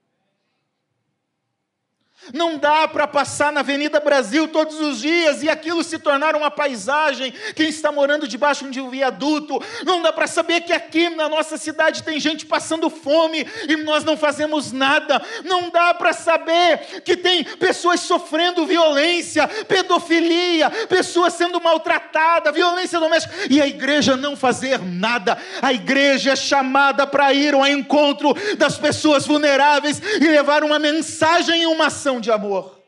Não 2.34 2.58
dá 2.58 2.88
para 2.88 3.08
passar 3.08 3.51
na 3.51 3.62
Avenida 3.62 4.00
Brasil 4.00 4.48
todos 4.48 4.80
os 4.80 5.00
dias 5.00 5.42
e 5.42 5.50
aquilo 5.50 5.84
se 5.84 5.98
tornar 5.98 6.36
uma 6.36 6.51
paisagem. 6.51 7.34
Quem 7.56 7.68
está 7.68 7.92
morando 7.92 8.28
debaixo 8.28 8.70
de 8.70 8.80
um 8.80 8.92
viaduto, 8.92 9.60
não 9.84 10.04
dá 10.04 10.13
para 10.13 10.28
saber 10.28 10.62
que 10.62 10.72
aqui 10.72 11.10
na 11.10 11.28
nossa 11.28 11.58
cidade 11.58 12.04
tem 12.04 12.20
gente 12.20 12.46
passando 12.46 12.92
fome 12.92 13.46
e 13.68 13.75
nós 13.78 14.04
não 14.04 14.16
fazemos 14.16 14.72
nada. 14.72 15.20
Não 15.44 15.72
dá 15.72 15.96
para 15.96 16.13
saber 16.13 17.01
que 17.04 17.18
tem 17.18 17.44
pessoas 17.44 18.01
sofrendo 18.01 18.68
violência, 18.68 19.48
pedofilia, 19.48 20.70
pessoas 20.88 21.34
sendo 21.34 21.60
maltratadas, 21.60 22.54
violência 22.54 23.00
doméstica 23.00 23.34
e 23.50 23.60
a 23.60 23.68
igreja 23.68 24.16
não 24.16 24.36
fazer 24.36 24.80
nada. 24.80 25.38
A 25.60 25.74
igreja 25.74 26.34
é 26.34 26.36
chamada 26.36 27.08
para 27.08 27.34
ir 27.34 27.56
ao 27.56 27.66
encontro 27.66 28.36
das 28.58 28.78
pessoas 28.78 29.25
vulneráveis 29.25 30.00
e 30.22 30.28
levar 30.28 30.63
uma 30.63 30.78
mensagem 30.78 31.63
e 31.63 31.66
uma 31.66 31.88
ação 31.88 32.11
de 32.20 32.32
amor. 32.32 32.82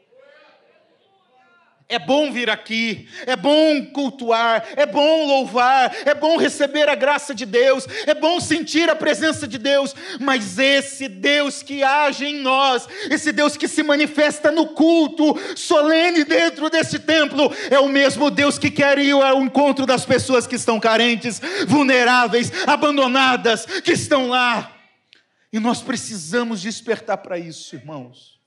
É 1.89 1.99
bom 1.99 2.31
vir 2.31 2.49
aqui, 2.49 3.07
é 3.25 3.35
bom 3.35 3.85
cultuar, 3.87 4.65
é 4.75 4.85
bom 4.85 5.27
louvar, 5.27 5.95
é 6.05 6.15
bom 6.15 6.37
receber 6.37 6.89
a 6.89 6.95
graça 6.95 7.35
de 7.35 7.45
Deus, 7.45 7.85
é 8.07 8.15
bom 8.15 8.39
sentir 8.39 8.89
a 8.89 8.95
presença 8.95 9.47
de 9.47 9.57
Deus, 9.57 9.93
mas 10.19 10.57
esse 10.57 11.07
Deus 11.07 11.61
que 11.61 11.83
age 11.83 12.25
em 12.25 12.41
nós, 12.41 12.87
esse 13.11 13.31
Deus 13.31 13.57
que 13.57 13.67
se 13.67 13.83
manifesta 13.83 14.49
no 14.49 14.67
culto 14.67 15.37
solene 15.55 16.23
dentro 16.23 16.69
desse 16.69 16.97
templo, 16.97 17.53
é 17.69 17.79
o 17.79 17.89
mesmo 17.89 18.31
Deus 18.31 18.57
que 18.57 18.71
quer 18.71 18.97
ir 18.97 19.11
ao 19.11 19.41
encontro 19.41 19.85
das 19.85 20.05
pessoas 20.05 20.47
que 20.47 20.55
estão 20.55 20.79
carentes, 20.79 21.39
vulneráveis, 21.67 22.51
abandonadas, 22.65 23.65
que 23.81 23.91
estão 23.91 24.29
lá. 24.29 24.71
E 25.51 25.59
nós 25.59 25.81
precisamos 25.81 26.59
despertar 26.59 27.17
para 27.17 27.37
isso, 27.37 27.75
irmãos. 27.75 28.41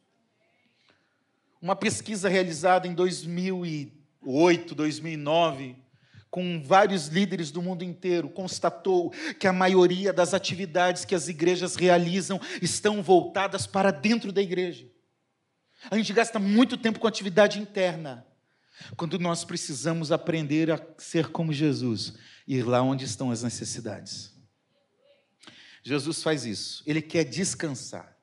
Uma 1.61 1.75
pesquisa 1.75 2.29
realizada 2.29 2.87
em 2.87 2.95
2008, 2.95 4.75
2009, 4.75 5.77
com 6.31 6.63
vários 6.63 7.09
líderes 7.09 7.51
do 7.51 7.63
mundo 7.63 7.83
inteiro, 7.83 8.29
constatou 8.29 9.11
que 9.41 9.47
a 9.47 9.53
maioria 9.53 10.13
das 10.13 10.35
atividades 10.35 11.05
que 11.05 11.15
as 11.15 11.29
igrejas 11.29 11.77
realizam 11.77 12.39
estão 12.61 13.03
voltadas 13.03 13.67
para 13.67 13.91
dentro 13.91 14.31
da 14.33 14.43
igreja. 14.43 14.87
A 15.91 15.97
gente 15.97 16.13
gasta 16.13 16.39
muito 16.39 16.77
tempo 16.77 16.99
com 16.99 17.07
atividade 17.07 17.59
interna, 17.59 18.27
quando 18.97 19.19
nós 19.19 19.45
precisamos 19.45 20.13
aprender 20.13 20.71
a 20.71 20.81
ser 20.99 21.29
como 21.29 21.53
Jesus, 21.53 22.15
ir 22.47 22.65
lá 22.65 22.83
onde 22.83 23.05
estão 23.05 23.31
as 23.31 23.43
necessidades. 23.43 24.35
Jesus 25.83 26.23
faz 26.23 26.45
isso, 26.45 26.83
ele 26.87 27.01
quer 27.01 27.25
descansar. 27.25 28.16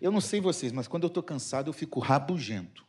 Eu 0.00 0.10
não 0.10 0.20
sei 0.20 0.40
vocês, 0.40 0.72
mas 0.72 0.88
quando 0.88 1.04
eu 1.04 1.08
estou 1.08 1.22
cansado, 1.22 1.68
eu 1.68 1.72
fico 1.72 2.00
rabugento. 2.00 2.84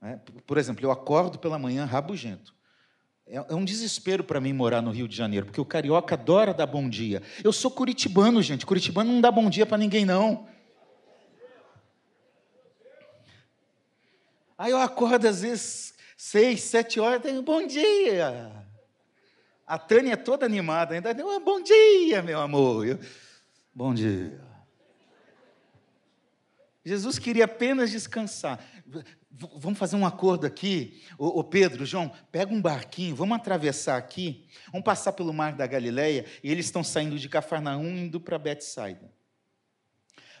É, 0.00 0.16
por 0.46 0.58
exemplo, 0.58 0.84
eu 0.84 0.90
acordo 0.90 1.38
pela 1.38 1.58
manhã 1.58 1.84
rabugento. 1.84 2.54
É, 3.26 3.36
é 3.36 3.54
um 3.54 3.64
desespero 3.64 4.24
para 4.24 4.40
mim 4.40 4.52
morar 4.52 4.80
no 4.80 4.90
Rio 4.90 5.08
de 5.08 5.16
Janeiro, 5.16 5.46
porque 5.46 5.60
o 5.60 5.64
carioca 5.64 6.14
adora 6.14 6.54
dar 6.54 6.66
bom 6.66 6.88
dia. 6.88 7.22
Eu 7.42 7.52
sou 7.52 7.70
curitibano, 7.70 8.40
gente. 8.42 8.64
Curitibano 8.64 9.12
não 9.12 9.20
dá 9.20 9.30
bom 9.30 9.50
dia 9.50 9.66
para 9.66 9.78
ninguém, 9.78 10.04
não. 10.04 10.48
Aí 14.56 14.72
eu 14.72 14.78
acordo 14.78 15.28
às 15.28 15.42
vezes 15.42 15.94
seis, 16.16 16.62
sete 16.62 16.98
horas, 16.98 17.22
tenho 17.22 17.42
bom 17.42 17.66
dia. 17.66 18.50
A 19.66 19.78
Tânia 19.78 20.14
é 20.14 20.16
toda 20.16 20.46
animada 20.46 20.94
ainda, 20.94 21.14
bom 21.40 21.62
dia, 21.62 22.22
meu 22.22 22.40
amor. 22.40 22.86
Eu, 22.86 22.98
bom 23.74 23.94
dia. 23.94 24.47
Jesus 26.88 27.18
queria 27.18 27.44
apenas 27.44 27.90
descansar. 27.90 28.58
Vamos 29.30 29.78
fazer 29.78 29.94
um 29.94 30.06
acordo 30.06 30.46
aqui, 30.46 31.02
ô, 31.18 31.44
Pedro, 31.44 31.84
João, 31.84 32.10
pega 32.32 32.52
um 32.52 32.60
barquinho, 32.60 33.14
vamos 33.14 33.36
atravessar 33.36 33.96
aqui, 33.96 34.48
vamos 34.72 34.84
passar 34.84 35.12
pelo 35.12 35.32
mar 35.32 35.52
da 35.52 35.66
Galileia, 35.66 36.24
e 36.42 36.50
eles 36.50 36.64
estão 36.64 36.82
saindo 36.82 37.18
de 37.18 37.28
Cafarnaum 37.28 37.86
indo 37.86 38.18
para 38.18 38.38
Betsaida. 38.38 39.12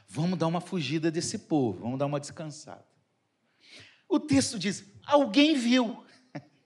Vamos 0.08 0.38
dar 0.38 0.46
uma 0.46 0.60
fugida 0.60 1.10
desse 1.10 1.38
povo, 1.38 1.82
vamos 1.82 1.98
dar 1.98 2.06
uma 2.06 2.18
descansada. 2.18 2.84
O 4.08 4.18
texto 4.18 4.58
diz: 4.58 4.84
alguém 5.06 5.54
viu. 5.54 6.02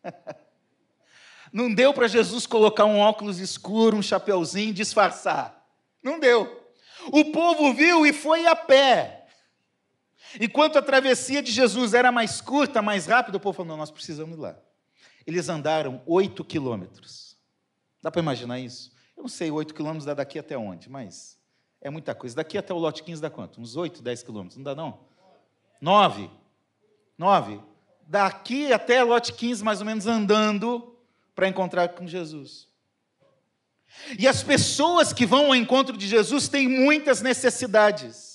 Não 1.53 1.75
deu 1.75 1.93
para 1.93 2.09
Jesus 2.09 2.47
colocar 2.47 2.87
um 2.87 2.99
óculos 2.99 3.39
escuro, 3.39 3.97
um 3.97 4.03
chapeuzinho 4.03 4.73
disfarçar. 4.73 5.69
Não 6.03 6.19
deu. 6.19 6.73
O 7.09 7.27
povo 7.27 7.75
viu 7.75 8.07
e 8.07 8.13
foi 8.13 8.47
a 8.47 8.57
pé. 8.57 9.22
Enquanto 10.41 10.79
a 10.79 10.83
travessia 10.83 11.43
de 11.43 11.53
Jesus 11.53 11.95
era 11.95 12.11
mais 12.11 12.41
curta, 12.41 12.81
mais 12.81 13.07
rápida, 13.07 13.37
o 13.37 13.41
povo 13.41 13.57
falou: 13.57 13.71
não, 13.71 13.77
nós 13.77 13.91
precisamos 13.91 14.37
ir 14.37 14.41
lá. 14.41 14.59
Eles 15.27 15.49
andaram 15.49 16.03
oito 16.07 16.45
quilômetros. 16.45 17.37
Dá 18.01 18.11
para 18.11 18.21
imaginar 18.21 18.59
isso? 18.59 18.93
Eu 19.17 19.23
não 19.23 19.29
sei, 19.29 19.51
oito 19.51 19.75
quilômetros 19.75 20.05
dá 20.05 20.15
daqui 20.15 20.39
até 20.39 20.57
onde, 20.57 20.91
mas 20.91 21.39
é 21.81 21.91
muita 21.91 22.15
coisa. 22.15 22.37
Daqui 22.37 22.59
até 22.59 22.73
o 22.73 22.79
lote 22.79 23.03
15 23.03 23.21
dá 23.21 23.31
quanto? 23.31 23.61
Uns 23.61 23.77
oito, 23.77 24.03
dez 24.03 24.23
quilômetros, 24.23 24.57
não 24.57 24.65
dá 24.65 24.75
não? 24.75 25.01
Nove. 25.81 26.31
Nove. 27.17 27.61
Daqui 28.07 28.73
até 28.73 29.03
o 29.05 29.09
lote 29.09 29.33
15, 29.33 29.63
mais 29.63 29.81
ou 29.81 29.87
menos, 29.87 30.07
andando 30.07 30.97
para 31.35 31.49
encontrar 31.49 31.89
com 31.91 32.07
Jesus. 32.07 32.69
E 34.19 34.27
as 34.27 34.43
pessoas 34.43 35.13
que 35.13 35.27
vão 35.27 35.47
ao 35.47 35.55
encontro 35.55 35.97
de 35.97 36.07
Jesus 36.09 36.49
têm 36.49 36.69
muitas 36.69 37.21
necessidades. 37.21 38.32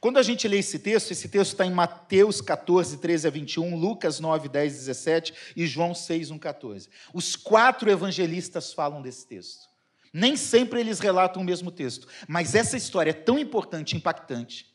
Quando 0.00 0.18
a 0.18 0.22
gente 0.22 0.48
lê 0.48 0.58
esse 0.58 0.78
texto, 0.78 1.10
esse 1.10 1.28
texto 1.28 1.52
está 1.52 1.66
em 1.66 1.70
Mateus 1.70 2.40
14, 2.40 2.96
13 2.96 3.26
a 3.28 3.30
21, 3.30 3.76
Lucas 3.76 4.18
9, 4.18 4.48
10, 4.48 4.72
17 4.72 5.34
e 5.54 5.66
João 5.66 5.94
6, 5.94 6.30
1, 6.30 6.38
14. 6.38 6.88
Os 7.12 7.36
quatro 7.36 7.90
evangelistas 7.90 8.72
falam 8.72 9.02
desse 9.02 9.26
texto. 9.26 9.68
Nem 10.10 10.36
sempre 10.36 10.80
eles 10.80 11.00
relatam 11.00 11.42
o 11.42 11.44
mesmo 11.44 11.70
texto, 11.70 12.08
mas 12.26 12.54
essa 12.54 12.78
história 12.78 13.10
é 13.10 13.14
tão 13.14 13.38
importante, 13.38 13.94
impactante, 13.94 14.74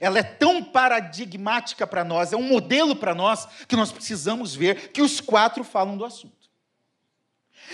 ela 0.00 0.18
é 0.18 0.22
tão 0.22 0.64
paradigmática 0.64 1.86
para 1.86 2.02
nós, 2.02 2.32
é 2.32 2.36
um 2.36 2.48
modelo 2.48 2.96
para 2.96 3.14
nós, 3.14 3.46
que 3.68 3.76
nós 3.76 3.92
precisamos 3.92 4.54
ver 4.54 4.90
que 4.90 5.02
os 5.02 5.20
quatro 5.20 5.62
falam 5.62 5.96
do 5.96 6.04
assunto. 6.04 6.50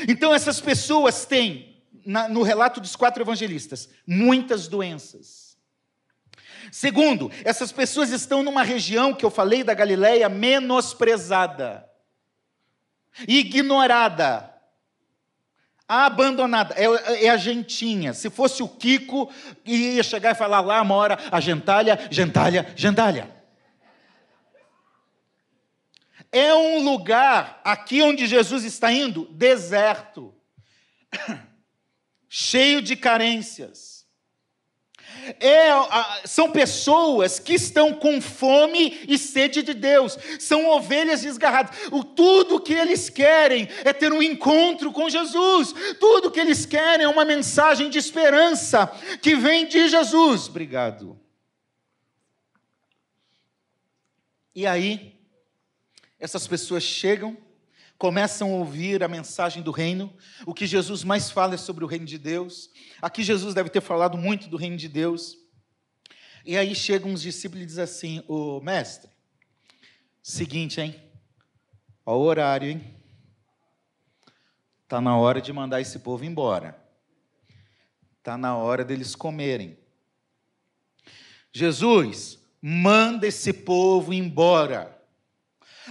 Então, 0.07 0.35
essas 0.35 0.61
pessoas 0.61 1.25
têm, 1.25 1.83
na, 2.05 2.29
no 2.29 2.43
relato 2.43 2.81
dos 2.81 2.97
quatro 2.97 3.23
evangelistas, 3.23 3.89
muitas 4.07 4.69
doenças 4.69 5.40
Segundo, 6.71 7.31
essas 7.45 7.73
pessoas 7.73 8.11
estão 8.11 8.43
numa 8.43 8.63
região 8.63 9.15
que 9.15 9.25
eu 9.25 9.31
falei 9.31 9.63
da 9.63 9.75
Galileia 9.75 10.29
menosprezada, 10.29 11.89
ignorada, 13.27 14.53
abandonada. 15.89 16.75
É, 16.77 17.27
é, 17.27 17.29
a 17.31 17.37
gentinha. 17.37 18.15
Se 18.15 18.31
fosse 18.31 18.63
o 18.63 18.69
Kiko, 18.69 19.33
ia 19.65 20.03
chegar 20.03 20.33
e 20.33 20.39
falar 20.39 20.61
lá 20.61 20.81
uma 20.83 20.95
hora, 20.95 21.19
a 21.31 21.41
gentalha, 21.41 21.99
gentalha, 22.11 22.73
gentalha. 22.77 23.31
É 26.33 26.55
um 26.55 26.85
lugar, 26.85 27.61
aqui 27.65 28.03
onde 28.03 28.27
Jesus 28.27 28.65
está 28.65 28.93
indo, 28.93 29.27
deserto. 29.33 30.33
cheio 32.33 32.81
de 32.81 32.95
carências. 32.95 34.00
É, 35.39 35.69
são 36.25 36.51
pessoas 36.51 37.39
que 37.39 37.55
estão 37.55 37.95
com 37.95 38.21
fome 38.21 38.99
e 39.07 39.19
sede 39.19 39.63
de 39.63 39.75
Deus, 39.75 40.19
são 40.39 40.69
ovelhas 40.69 41.23
desgarradas. 41.23 41.77
O, 41.91 42.03
tudo 42.03 42.61
que 42.61 42.73
eles 42.73 43.09
querem 43.09 43.69
é 43.85 43.93
ter 43.93 44.13
um 44.13 44.23
encontro 44.23 44.93
com 44.93 45.09
Jesus, 45.09 45.75
tudo 45.99 46.31
que 46.31 46.41
eles 46.41 46.67
querem 46.67 47.05
é 47.05 47.09
uma 47.09 47.25
mensagem 47.25 47.91
de 47.91 47.99
esperança 47.99 48.87
que 49.23 49.35
vem 49.35 49.67
de 49.67 49.89
Jesus. 49.89 50.49
Obrigado. 50.49 51.19
E 54.55 54.67
aí, 54.67 55.15
essas 56.19 56.47
pessoas 56.47 56.83
chegam, 56.83 57.37
começam 58.01 58.51
a 58.51 58.55
ouvir 58.57 59.05
a 59.05 59.09
mensagem 59.09 59.63
do 59.63 59.71
reino, 59.71 60.11
o 60.47 60.55
que 60.55 60.67
Jesus 60.67 61.05
mais 61.05 61.31
fala 61.31 61.53
é 61.53 61.59
sobre 61.59 61.85
o 61.85 61.87
reino 61.87 62.07
de 62.07 62.17
Deus. 62.17 62.71
Aqui 63.03 63.23
Jesus 63.23 63.53
deve 63.53 63.69
ter 63.69 63.83
falado 63.83 64.17
muito 64.17 64.49
do 64.49 64.57
reino 64.57 64.79
de 64.79 64.89
Deus. 64.89 65.37
E 66.43 66.57
aí 66.57 66.75
chegam 66.75 67.11
uns 67.11 67.21
discípulos 67.21 67.63
e 67.63 67.67
dizem 67.67 67.85
assim: 67.85 68.25
Ô 68.27 68.59
mestre, 68.63 69.11
seguinte, 70.23 70.81
hein? 70.81 70.99
Olha 72.07 72.17
o 72.17 72.23
horário, 72.23 72.71
hein? 72.71 72.97
Está 74.83 74.99
na 74.99 75.19
hora 75.19 75.39
de 75.39 75.53
mandar 75.53 75.83
esse 75.83 75.99
povo 75.99 76.25
embora. 76.25 76.83
Está 78.17 78.39
na 78.39 78.57
hora 78.57 78.83
deles 78.83 79.15
comerem. 79.15 79.79
Jesus, 81.53 82.39
manda 82.63 83.27
esse 83.27 83.53
povo 83.53 84.11
embora. 84.15 84.99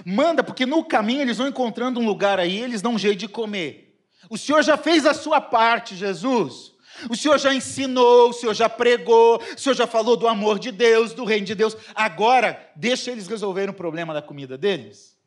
Manda, 0.06 0.44
porque 0.44 0.65
no 0.65 0.84
caminho 0.84 1.22
eles 1.22 1.38
vão 1.38 1.48
encontrando 1.48 2.00
um 2.00 2.06
lugar 2.06 2.39
aí, 2.39 2.60
eles 2.60 2.82
dão 2.82 2.94
um 2.94 3.00
jeito 3.00 3.20
de 3.20 3.27
comer. 3.27 4.00
O 4.29 4.38
Senhor 4.38 4.62
já 4.63 4.77
fez 4.77 5.06
a 5.06 5.13
sua 5.13 5.39
parte, 5.39 5.96
Jesus. 5.96 6.74
O 7.10 7.15
Senhor 7.15 7.38
já 7.38 7.53
ensinou, 7.53 8.29
o 8.29 8.34
Senhor 8.34 8.53
já 8.53 8.68
pregou, 8.68 9.38
o 9.38 9.60
Senhor 9.60 9.75
já 9.75 9.88
falou 9.88 10.18
do 10.18 10.27
amor 10.27 10.60
de 10.60 10.72
Deus, 10.72 11.13
do 11.13 11.24
reino 11.24 11.46
de 11.46 11.56
Deus. 11.56 11.77
Agora, 11.96 12.72
deixa 12.75 13.12
eles 13.12 13.27
resolverem 13.27 13.70
o 13.70 13.77
problema 13.77 14.13
da 14.13 14.22
comida 14.22 14.58
deles. 14.58 15.18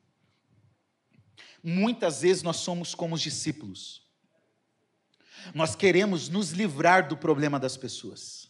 Muitas 1.62 2.22
vezes 2.22 2.42
nós 2.42 2.56
somos 2.56 2.94
como 2.94 3.14
os 3.14 3.20
discípulos. 3.20 4.02
Nós 5.54 5.74
queremos 5.74 6.28
nos 6.28 6.50
livrar 6.50 7.08
do 7.08 7.16
problema 7.16 7.58
das 7.58 7.76
pessoas. 7.76 8.41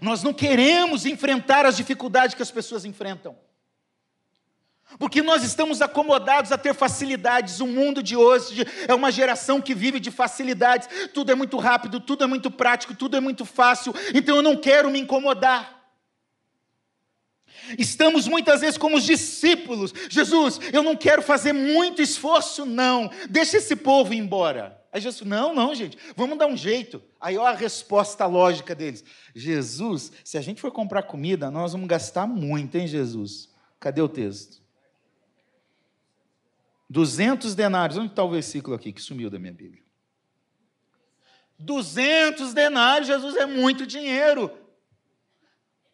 Nós 0.00 0.22
não 0.22 0.32
queremos 0.32 1.04
enfrentar 1.06 1.66
as 1.66 1.76
dificuldades 1.76 2.34
que 2.34 2.42
as 2.42 2.50
pessoas 2.50 2.84
enfrentam. 2.84 3.36
Porque 4.98 5.22
nós 5.22 5.44
estamos 5.44 5.80
acomodados 5.80 6.50
a 6.50 6.58
ter 6.58 6.74
facilidades. 6.74 7.60
O 7.60 7.66
mundo 7.66 8.02
de 8.02 8.16
hoje 8.16 8.66
é 8.88 8.94
uma 8.94 9.10
geração 9.10 9.60
que 9.60 9.74
vive 9.74 10.00
de 10.00 10.10
facilidades. 10.10 10.88
Tudo 11.14 11.30
é 11.30 11.34
muito 11.34 11.56
rápido, 11.58 12.00
tudo 12.00 12.24
é 12.24 12.26
muito 12.26 12.50
prático, 12.50 12.94
tudo 12.94 13.16
é 13.16 13.20
muito 13.20 13.44
fácil. 13.44 13.94
Então 14.14 14.36
eu 14.36 14.42
não 14.42 14.56
quero 14.56 14.90
me 14.90 14.98
incomodar. 14.98 15.78
Estamos 17.78 18.26
muitas 18.26 18.62
vezes 18.62 18.78
como 18.78 18.96
os 18.96 19.04
discípulos. 19.04 19.92
Jesus, 20.08 20.58
eu 20.72 20.82
não 20.82 20.96
quero 20.96 21.22
fazer 21.22 21.52
muito 21.52 22.02
esforço, 22.02 22.66
não. 22.66 23.10
Deixa 23.28 23.58
esse 23.58 23.76
povo 23.76 24.12
embora. 24.12 24.79
Aí 24.92 25.00
Jesus, 25.00 25.28
não, 25.28 25.54
não, 25.54 25.74
gente, 25.74 25.96
vamos 26.16 26.36
dar 26.36 26.46
um 26.46 26.56
jeito. 26.56 27.00
Aí 27.20 27.38
olha 27.38 27.50
a 27.50 27.58
resposta 27.58 28.26
lógica 28.26 28.74
deles. 28.74 29.04
Jesus, 29.34 30.10
se 30.24 30.36
a 30.36 30.40
gente 30.40 30.60
for 30.60 30.72
comprar 30.72 31.04
comida, 31.04 31.50
nós 31.50 31.72
vamos 31.72 31.86
gastar 31.86 32.26
muito, 32.26 32.76
hein, 32.76 32.88
Jesus? 32.88 33.48
Cadê 33.78 34.02
o 34.02 34.08
texto? 34.08 34.60
200 36.88 37.54
denários. 37.54 37.98
Onde 37.98 38.08
está 38.08 38.24
o 38.24 38.30
versículo 38.30 38.74
aqui 38.74 38.92
que 38.92 39.00
sumiu 39.00 39.30
da 39.30 39.38
minha 39.38 39.52
Bíblia? 39.52 39.82
200 41.60 42.52
denários, 42.52 43.06
Jesus, 43.06 43.36
é 43.36 43.46
muito 43.46 43.86
dinheiro. 43.86 44.50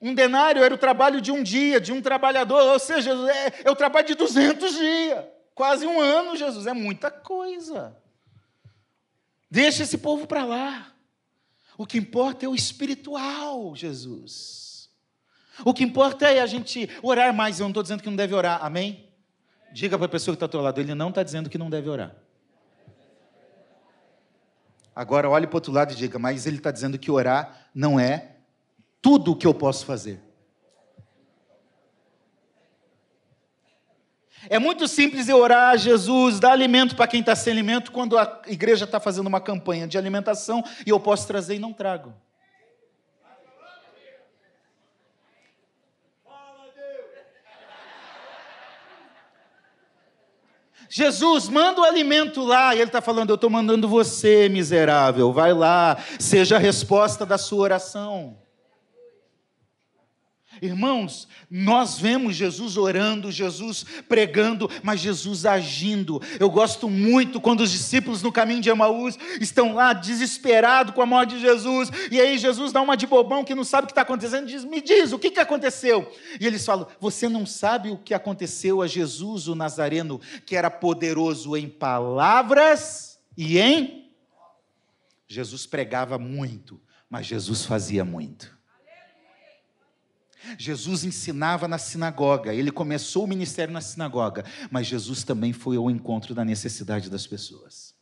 Um 0.00 0.14
denário 0.14 0.62
era 0.62 0.74
o 0.74 0.78
trabalho 0.78 1.20
de 1.20 1.32
um 1.32 1.42
dia, 1.42 1.80
de 1.80 1.92
um 1.92 2.00
trabalhador, 2.00 2.62
ou 2.62 2.78
seja, 2.78 3.10
é, 3.30 3.62
é 3.64 3.70
o 3.70 3.76
trabalho 3.76 4.06
de 4.06 4.14
200 4.14 4.72
dias. 4.74 5.24
Quase 5.54 5.86
um 5.86 6.00
ano, 6.00 6.36
Jesus, 6.36 6.66
é 6.66 6.72
muita 6.72 7.10
coisa. 7.10 7.96
Deixa 9.50 9.82
esse 9.82 9.98
povo 9.98 10.26
para 10.26 10.44
lá. 10.44 10.92
O 11.78 11.86
que 11.86 11.98
importa 11.98 12.44
é 12.44 12.48
o 12.48 12.54
espiritual, 12.54 13.74
Jesus. 13.76 14.90
O 15.64 15.72
que 15.72 15.84
importa 15.84 16.28
é 16.28 16.40
a 16.40 16.46
gente 16.46 16.88
orar 17.02 17.34
mais. 17.34 17.58
Eu 17.60 17.64
não 17.64 17.70
estou 17.70 17.82
dizendo 17.82 18.02
que 18.02 18.08
não 18.08 18.16
deve 18.16 18.34
orar, 18.34 18.64
amém? 18.64 19.08
Diga 19.72 19.96
para 19.96 20.06
a 20.06 20.10
pessoa 20.10 20.34
que 20.34 20.36
está 20.36 20.46
ao 20.46 20.50
teu 20.50 20.60
lado, 20.60 20.80
ele 20.80 20.94
não 20.94 21.10
está 21.10 21.22
dizendo 21.22 21.50
que 21.50 21.58
não 21.58 21.68
deve 21.68 21.88
orar. 21.88 22.14
Agora 24.94 25.28
olhe 25.28 25.46
para 25.46 25.54
o 25.54 25.58
outro 25.58 25.72
lado 25.72 25.92
e 25.92 25.96
diga, 25.96 26.18
mas 26.18 26.46
ele 26.46 26.56
está 26.56 26.70
dizendo 26.70 26.98
que 26.98 27.10
orar 27.10 27.68
não 27.74 28.00
é 28.00 28.36
tudo 29.02 29.32
o 29.32 29.36
que 29.36 29.46
eu 29.46 29.52
posso 29.52 29.84
fazer. 29.84 30.25
É 34.48 34.58
muito 34.58 34.86
simples 34.86 35.28
eu 35.28 35.38
orar 35.38 35.76
Jesus, 35.76 36.38
dar 36.38 36.52
alimento 36.52 36.94
para 36.94 37.06
quem 37.06 37.20
está 37.20 37.34
sem 37.34 37.52
alimento, 37.52 37.92
quando 37.92 38.16
a 38.16 38.42
igreja 38.46 38.84
está 38.84 39.00
fazendo 39.00 39.26
uma 39.26 39.40
campanha 39.40 39.86
de 39.86 39.98
alimentação 39.98 40.62
e 40.86 40.90
eu 40.90 41.00
posso 41.00 41.26
trazer 41.26 41.56
e 41.56 41.58
não 41.58 41.72
trago. 41.72 42.14
Jesus, 50.88 51.48
manda 51.48 51.80
o 51.80 51.84
alimento 51.84 52.42
lá. 52.44 52.74
E 52.74 52.78
ele 52.78 52.84
está 52.84 53.00
falando: 53.00 53.30
Eu 53.30 53.34
estou 53.34 53.50
mandando 53.50 53.88
você, 53.88 54.48
miserável. 54.48 55.32
Vai 55.32 55.52
lá, 55.52 55.98
seja 56.18 56.56
a 56.56 56.58
resposta 56.60 57.26
da 57.26 57.36
sua 57.36 57.62
oração. 57.62 58.45
Irmãos, 60.60 61.28
nós 61.50 61.98
vemos 61.98 62.34
Jesus 62.34 62.76
orando, 62.76 63.30
Jesus 63.30 63.84
pregando, 64.08 64.70
mas 64.82 65.00
Jesus 65.00 65.44
agindo. 65.44 66.20
Eu 66.40 66.50
gosto 66.50 66.88
muito 66.88 67.40
quando 67.40 67.60
os 67.60 67.70
discípulos 67.70 68.22
no 68.22 68.32
caminho 68.32 68.60
de 68.60 68.70
Emaús 68.70 69.18
estão 69.40 69.74
lá 69.74 69.92
desesperados 69.92 70.94
com 70.94 71.02
a 71.02 71.06
morte 71.06 71.34
de 71.34 71.40
Jesus, 71.40 71.90
e 72.10 72.20
aí 72.20 72.38
Jesus 72.38 72.72
dá 72.72 72.80
uma 72.80 72.96
de 72.96 73.06
bobão 73.06 73.44
que 73.44 73.54
não 73.54 73.64
sabe 73.64 73.84
o 73.84 73.86
que 73.86 73.92
está 73.92 74.02
acontecendo, 74.02 74.46
diz: 74.46 74.64
Me 74.64 74.80
diz, 74.80 75.12
o 75.12 75.18
que, 75.18 75.30
que 75.30 75.40
aconteceu? 75.40 76.10
E 76.40 76.46
eles 76.46 76.64
falam: 76.64 76.86
Você 77.00 77.28
não 77.28 77.44
sabe 77.44 77.90
o 77.90 77.98
que 77.98 78.14
aconteceu 78.14 78.80
a 78.80 78.86
Jesus, 78.86 79.48
o 79.48 79.54
Nazareno, 79.54 80.20
que 80.44 80.56
era 80.56 80.70
poderoso 80.70 81.56
em 81.56 81.68
palavras 81.68 83.18
e 83.36 83.58
em. 83.58 84.10
Jesus 85.28 85.66
pregava 85.66 86.18
muito, 86.18 86.80
mas 87.10 87.26
Jesus 87.26 87.64
fazia 87.64 88.04
muito. 88.04 88.55
Jesus 90.58 91.04
ensinava 91.04 91.66
na 91.66 91.78
sinagoga, 91.78 92.54
ele 92.54 92.70
começou 92.70 93.24
o 93.24 93.28
ministério 93.28 93.72
na 93.72 93.80
sinagoga, 93.80 94.44
mas 94.70 94.86
Jesus 94.86 95.24
também 95.24 95.52
foi 95.52 95.76
ao 95.76 95.90
encontro 95.90 96.34
da 96.34 96.44
necessidade 96.44 97.10
das 97.10 97.26
pessoas. 97.26 97.95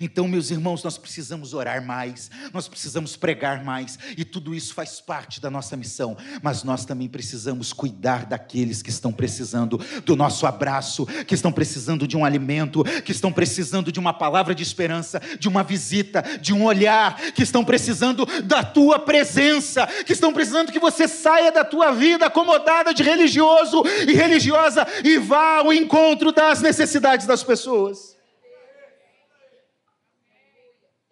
Então, 0.00 0.28
meus 0.28 0.50
irmãos, 0.50 0.82
nós 0.84 0.98
precisamos 0.98 1.54
orar 1.54 1.84
mais, 1.84 2.30
nós 2.52 2.68
precisamos 2.68 3.16
pregar 3.16 3.64
mais, 3.64 3.98
e 4.16 4.24
tudo 4.24 4.54
isso 4.54 4.74
faz 4.74 5.00
parte 5.00 5.40
da 5.40 5.50
nossa 5.50 5.76
missão, 5.76 6.16
mas 6.42 6.62
nós 6.62 6.84
também 6.84 7.08
precisamos 7.08 7.72
cuidar 7.72 8.26
daqueles 8.26 8.82
que 8.82 8.90
estão 8.90 9.12
precisando 9.12 9.78
do 10.04 10.14
nosso 10.14 10.46
abraço, 10.46 11.06
que 11.26 11.34
estão 11.34 11.52
precisando 11.52 12.06
de 12.06 12.16
um 12.16 12.24
alimento, 12.24 12.84
que 13.04 13.12
estão 13.12 13.32
precisando 13.32 13.90
de 13.90 13.98
uma 13.98 14.12
palavra 14.12 14.54
de 14.54 14.62
esperança, 14.62 15.20
de 15.38 15.48
uma 15.48 15.62
visita, 15.62 16.22
de 16.40 16.52
um 16.52 16.64
olhar, 16.64 17.16
que 17.32 17.42
estão 17.42 17.64
precisando 17.64 18.26
da 18.42 18.62
tua 18.62 18.98
presença, 18.98 19.86
que 20.04 20.12
estão 20.12 20.32
precisando 20.32 20.72
que 20.72 20.78
você 20.78 21.08
saia 21.08 21.50
da 21.50 21.64
tua 21.64 21.92
vida 21.92 22.26
acomodada 22.26 22.92
de 22.92 23.02
religioso 23.02 23.82
e 24.06 24.12
religiosa 24.12 24.86
e 25.04 25.18
vá 25.18 25.58
ao 25.58 25.72
encontro 25.72 26.32
das 26.32 26.60
necessidades 26.60 27.26
das 27.26 27.42
pessoas. 27.42 28.19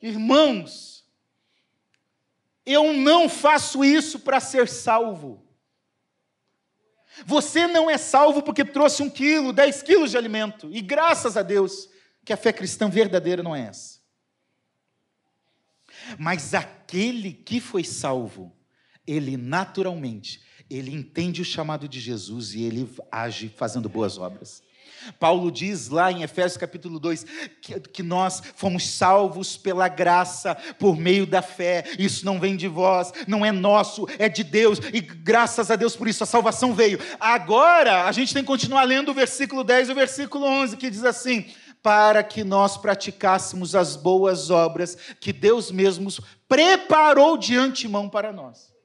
Irmãos, 0.00 1.04
eu 2.64 2.92
não 2.92 3.28
faço 3.28 3.84
isso 3.84 4.20
para 4.20 4.40
ser 4.40 4.68
salvo. 4.68 5.44
Você 7.24 7.66
não 7.66 7.90
é 7.90 7.98
salvo 7.98 8.42
porque 8.42 8.64
trouxe 8.64 9.02
um 9.02 9.11
quilo, 9.11 9.52
dez 9.52 9.82
quilos 9.82 10.11
de 10.11 10.16
alimento. 10.16 10.68
E 10.72 10.80
graças 10.80 11.37
a 11.37 11.42
Deus 11.42 11.88
que 12.24 12.32
a 12.32 12.37
fé 12.37 12.52
cristã 12.52 12.88
verdadeira 12.88 13.42
não 13.42 13.56
é 13.56 13.62
essa. 13.62 13.98
Mas 16.18 16.54
aquele 16.54 17.32
que 17.32 17.61
foi 17.61 17.82
salvo, 17.82 18.54
ele 19.06 19.37
naturalmente, 19.37 20.42
ele 20.70 20.94
entende 20.94 21.42
o 21.42 21.44
chamado 21.44 21.88
de 21.88 21.98
Jesus 21.98 22.54
e 22.54 22.62
ele 22.62 22.88
age 23.11 23.48
fazendo 23.48 23.88
boas 23.88 24.18
obras. 24.18 24.62
Paulo 25.18 25.50
diz 25.50 25.88
lá 25.88 26.11
em 26.11 26.22
Efésios 26.22 26.56
capítulo 26.56 26.98
2 26.98 27.24
que, 27.61 27.80
que, 27.80 28.02
nós 28.02 28.42
fomos 28.54 28.88
salvos 28.88 29.56
pela 29.56 29.88
graça, 29.88 30.54
por 30.78 30.96
meio 30.96 31.26
da 31.26 31.42
fé. 31.42 31.84
Isso 31.98 32.24
não 32.24 32.40
vem 32.40 32.56
de 32.56 32.68
vós, 32.68 33.12
não 33.26 33.44
é 33.44 33.52
nosso, 33.52 34.06
é 34.18 34.28
de 34.28 34.44
Deus. 34.44 34.78
E 34.92 35.00
graças 35.00 35.70
a 35.70 35.76
Deus 35.76 35.96
por 35.96 36.08
isso 36.08 36.22
a 36.22 36.26
salvação 36.26 36.74
veio. 36.74 36.98
Agora 37.18 38.04
a 38.04 38.12
gente 38.12 38.32
tem 38.32 38.42
que 38.42 38.48
continuar 38.48 38.84
lendo 38.84 39.11
o 39.11 39.14
versículo 39.14 39.64
10 39.64 39.88
e 39.88 39.92
o 39.92 39.94
versículo 39.94 40.46
11 40.46 40.76
que 40.76 40.90
diz 40.90 41.04
assim: 41.04 41.46
para 41.82 42.22
que 42.22 42.44
nós 42.44 42.76
praticássemos 42.76 43.74
as 43.74 43.96
boas 43.96 44.50
obras 44.50 44.96
que 45.20 45.32
Deus 45.32 45.70
mesmo 45.70 46.11
preparou 46.48 47.37
de 47.37 47.56
antemão 47.56 48.08
para 48.08 48.32
nós. 48.32 48.77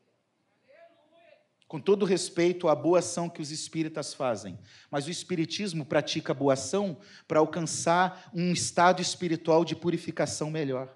Com 1.73 1.79
todo 1.79 2.05
respeito 2.05 2.67
à 2.67 2.75
boa 2.75 2.99
ação 2.99 3.27
que 3.27 3.41
os 3.41 3.49
espíritas 3.49 4.13
fazem, 4.13 4.59
mas 4.91 5.07
o 5.07 5.09
espiritismo 5.09 5.83
pratica 5.83 6.31
a 6.31 6.36
boa 6.36 6.53
ação 6.53 6.99
para 7.27 7.39
alcançar 7.39 8.29
um 8.31 8.53
estado 8.53 9.01
espiritual 9.01 9.65
de 9.65 9.75
purificação 9.75 10.51
melhor. 10.51 10.95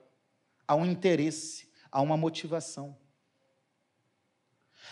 Há 0.68 0.76
um 0.76 0.86
interesse, 0.86 1.68
há 1.92 2.00
uma 2.00 2.16
motivação. 2.16 2.96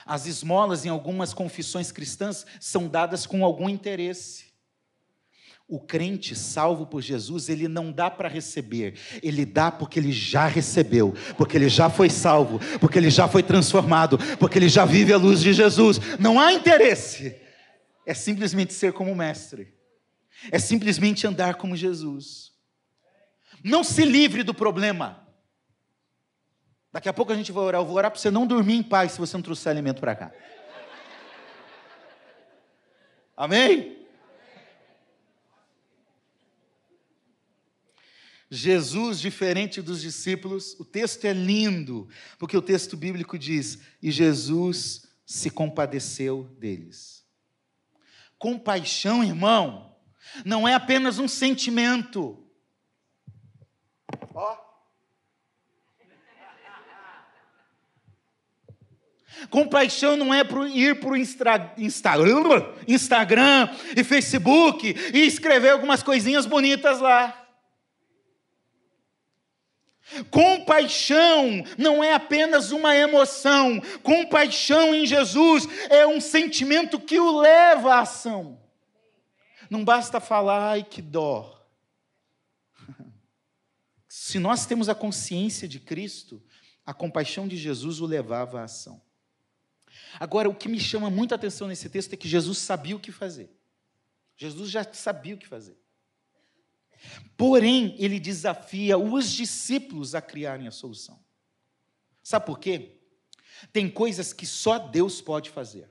As 0.04 0.26
esmolas 0.26 0.86
em 0.86 0.90
algumas 0.90 1.36
confissões 1.36 1.92
cristãs 1.92 2.48
são 2.60 2.88
dadas 2.88 3.28
com 3.28 3.46
algum 3.46 3.70
interesse. 3.70 4.55
O 5.68 5.80
crente 5.80 6.36
salvo 6.36 6.86
por 6.86 7.02
Jesus, 7.02 7.50
ele 7.50 7.68
não 7.68 7.92
dá 7.92 8.12
para 8.12 8.30
receber, 8.30 9.00
ele 9.24 9.44
dá 9.46 9.72
porque 9.72 10.00
ele 10.00 10.12
já 10.12 10.46
recebeu, 10.46 11.16
porque 11.38 11.58
ele 11.58 11.70
já 11.70 11.90
foi 11.90 12.08
salvo, 12.08 12.60
porque 12.80 13.00
ele 13.00 13.10
já 13.10 13.28
foi 13.28 13.42
transformado, 13.42 14.20
porque 14.38 14.60
ele 14.60 14.70
já 14.70 14.86
vive 14.86 15.12
a 15.12 15.18
luz 15.18 15.42
de 15.42 15.54
Jesus. 15.54 16.00
Não 16.20 16.40
há 16.40 16.54
interesse, 16.54 17.36
é 18.06 18.14
simplesmente 18.14 18.74
ser 18.74 18.94
como 18.94 19.12
o 19.12 19.16
Mestre, 19.16 19.74
é 20.52 20.60
simplesmente 20.60 21.26
andar 21.26 21.56
como 21.56 21.76
Jesus. 21.76 22.52
Não 23.64 23.84
se 23.84 24.06
livre 24.06 24.44
do 24.44 24.54
problema. 24.54 25.28
Daqui 26.94 27.10
a 27.10 27.14
pouco 27.14 27.32
a 27.32 27.36
gente 27.36 27.52
vai 27.52 27.64
orar, 27.64 27.82
eu 27.82 27.86
vou 27.86 27.96
orar 27.96 28.12
para 28.12 28.20
você 28.20 28.30
não 28.30 28.46
dormir 28.46 28.76
em 28.76 28.84
paz 28.84 29.14
se 29.14 29.18
você 29.18 29.36
não 29.36 29.42
trouxer 29.42 29.72
alimento 29.72 30.00
para 30.00 30.16
cá. 30.16 30.32
Amém? 33.36 34.05
Jesus, 38.56 39.20
diferente 39.20 39.82
dos 39.82 40.02
discípulos, 40.02 40.76
o 40.80 40.86
texto 40.86 41.26
é 41.26 41.34
lindo, 41.34 42.08
porque 42.38 42.56
o 42.58 42.62
texto 42.62 42.96
bíblico 42.96 43.38
diz: 43.38 43.80
e 44.02 44.12
Jesus 44.12 45.08
se 45.26 45.50
compadeceu 45.50 46.44
deles. 46.60 47.26
Compaixão, 48.38 49.24
irmão, 49.24 49.96
não 50.44 50.68
é 50.68 50.74
apenas 50.74 51.20
um 51.20 51.28
sentimento. 51.28 52.44
Ó. 54.34 54.66
Compaixão 59.50 60.16
não 60.16 60.34
é 60.34 60.42
ir 60.74 61.00
para 61.00 61.10
o 61.10 61.18
Insta, 61.18 61.74
Instagram, 61.78 62.74
Instagram 62.88 63.70
e 63.96 64.04
Facebook 64.04 64.96
e 65.14 65.26
escrever 65.26 65.72
algumas 65.72 66.02
coisinhas 66.02 66.46
bonitas 66.46 67.00
lá. 67.00 67.45
Compaixão 70.30 71.64
não 71.78 72.04
é 72.04 72.14
apenas 72.14 72.72
uma 72.72 72.96
emoção, 72.96 73.82
compaixão 74.04 74.94
em 74.94 75.06
Jesus 75.06 75.68
é 75.90 76.06
um 76.06 76.22
sentimento 76.22 77.00
que 77.00 77.20
o 77.20 77.40
leva 77.40 77.96
à 77.96 78.00
ação. 78.02 78.62
Não 79.70 79.84
basta 79.84 80.20
falar, 80.20 80.70
ai 80.70 80.84
que 80.84 81.02
dó. 81.02 81.68
Se 84.08 84.38
nós 84.38 84.66
temos 84.68 84.90
a 84.90 84.96
consciência 84.96 85.68
de 85.68 85.80
Cristo, 85.80 86.42
a 86.86 86.94
compaixão 86.94 87.48
de 87.48 87.58
Jesus 87.58 88.00
o 88.00 88.06
levava 88.06 88.62
à 88.62 88.66
ação. 88.66 89.02
Agora, 90.20 90.48
o 90.48 90.56
que 90.56 90.70
me 90.70 90.80
chama 90.80 91.10
muita 91.10 91.34
atenção 91.34 91.68
nesse 91.68 91.90
texto 91.90 92.14
é 92.14 92.18
que 92.18 92.28
Jesus 92.28 92.60
sabia 92.60 92.96
o 92.96 93.00
que 93.00 93.12
fazer. 93.12 93.50
Jesus 94.38 94.70
já 94.70 94.84
sabia 94.94 95.34
o 95.34 95.38
que 95.38 95.48
fazer. 95.48 95.78
Porém, 97.38 97.96
ele 97.98 98.20
desafia 98.20 98.98
os 98.98 99.32
discípulos 99.32 100.16
a 100.16 100.22
criarem 100.22 100.68
a 100.68 100.72
solução. 100.72 101.20
Sabe 102.24 102.46
por 102.46 102.60
quê? 102.60 102.98
Tem 103.72 103.90
coisas 103.90 104.34
que 104.34 104.46
só 104.46 104.80
Deus 104.80 105.22
pode 105.22 105.50
fazer. 105.50 105.90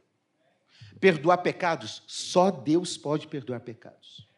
Perdoar 1.00 1.38
pecados, 1.38 2.02
só 2.06 2.50
Deus 2.50 2.96
pode 2.96 3.26
perdoar 3.26 3.60
pecados. 3.60 4.28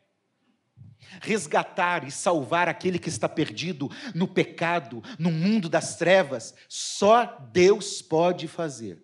Resgatar 1.21 2.07
e 2.07 2.11
salvar 2.11 2.69
aquele 2.69 2.99
que 2.99 3.09
está 3.09 3.29
perdido 3.29 3.89
no 4.15 4.27
pecado, 4.27 5.03
no 5.19 5.31
mundo 5.31 5.69
das 5.69 5.97
trevas, 5.97 6.55
só 6.69 7.39
Deus 7.53 8.03
pode 8.03 8.49
fazer. 8.49 9.03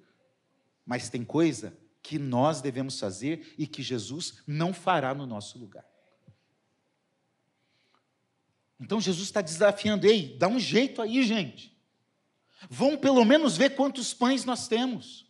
Mas 0.85 1.09
tem 1.09 1.25
coisa 1.25 1.77
que 2.03 2.19
nós 2.19 2.61
devemos 2.61 2.99
fazer 2.99 3.55
e 3.57 3.67
que 3.67 3.83
Jesus 3.83 4.43
não 4.47 4.75
fará 4.75 5.15
no 5.15 5.27
nosso 5.27 5.59
lugar. 5.59 5.85
Então 8.83 9.01
Jesus 9.01 9.29
está 9.29 9.41
desafiando, 9.41 10.09
ei, 10.09 10.37
dá 10.37 10.49
um 10.49 10.59
jeito 10.59 11.01
aí, 11.01 11.23
gente. 11.23 11.73
Vão 12.69 12.97
pelo 12.97 13.25
menos 13.25 13.57
ver 13.57 13.77
quantos 13.77 14.13
pães 14.13 14.45
nós 14.45 14.67
temos. 14.67 15.25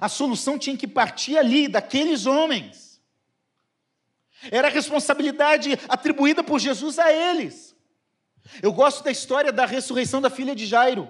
A 0.00 0.08
solução 0.08 0.58
tinha 0.58 0.76
que 0.76 0.88
partir 0.88 1.38
ali, 1.38 1.68
daqueles 1.68 2.26
homens. 2.26 3.00
Era 4.50 4.66
a 4.66 4.70
responsabilidade 4.70 5.78
atribuída 5.88 6.42
por 6.42 6.58
Jesus 6.58 6.98
a 6.98 7.12
eles. 7.12 7.76
Eu 8.60 8.72
gosto 8.72 9.04
da 9.04 9.10
história 9.12 9.52
da 9.52 9.64
ressurreição 9.64 10.20
da 10.20 10.28
filha 10.28 10.54
de 10.54 10.66
Jairo, 10.66 11.08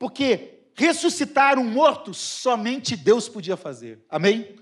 porque 0.00 0.64
ressuscitar 0.74 1.60
um 1.60 1.64
morto 1.64 2.12
somente 2.12 2.96
Deus 2.96 3.28
podia 3.28 3.56
fazer. 3.56 4.04
Amém? 4.08 4.56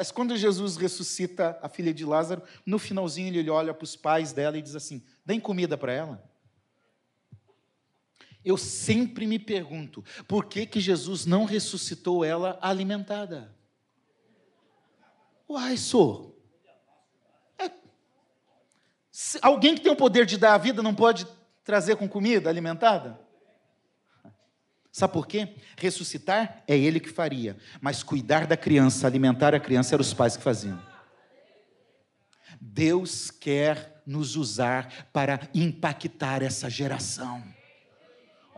Mas 0.00 0.10
quando 0.10 0.34
Jesus 0.34 0.78
ressuscita 0.78 1.58
a 1.60 1.68
filha 1.68 1.92
de 1.92 2.06
Lázaro, 2.06 2.42
no 2.64 2.78
finalzinho 2.78 3.36
ele 3.36 3.50
olha 3.50 3.74
para 3.74 3.84
os 3.84 3.94
pais 3.94 4.32
dela 4.32 4.56
e 4.56 4.62
diz 4.62 4.74
assim: 4.74 5.04
deem 5.26 5.38
comida 5.38 5.76
para 5.76 5.92
ela. 5.92 6.24
Eu 8.42 8.56
sempre 8.56 9.26
me 9.26 9.38
pergunto, 9.38 10.02
por 10.26 10.46
que, 10.46 10.64
que 10.64 10.80
Jesus 10.80 11.26
não 11.26 11.44
ressuscitou 11.44 12.24
ela 12.24 12.58
alimentada? 12.62 13.54
Uai, 15.46 15.76
sou. 15.76 16.42
É. 17.58 17.70
Alguém 19.42 19.74
que 19.74 19.82
tem 19.82 19.92
o 19.92 19.96
poder 19.96 20.24
de 20.24 20.38
dar 20.38 20.54
a 20.54 20.58
vida 20.58 20.82
não 20.82 20.94
pode 20.94 21.26
trazer 21.62 21.96
com 21.96 22.08
comida 22.08 22.48
alimentada? 22.48 23.20
Sabe 24.92 25.12
por 25.12 25.26
quê? 25.26 25.56
Ressuscitar 25.76 26.62
é 26.66 26.76
ele 26.76 26.98
que 26.98 27.08
faria, 27.08 27.56
mas 27.80 28.02
cuidar 28.02 28.46
da 28.46 28.56
criança, 28.56 29.06
alimentar 29.06 29.54
a 29.54 29.60
criança, 29.60 29.94
eram 29.94 30.02
os 30.02 30.12
pais 30.12 30.36
que 30.36 30.42
faziam. 30.42 30.80
Deus 32.60 33.30
quer 33.30 34.02
nos 34.04 34.36
usar 34.36 35.08
para 35.12 35.48
impactar 35.54 36.42
essa 36.42 36.68
geração. 36.68 37.42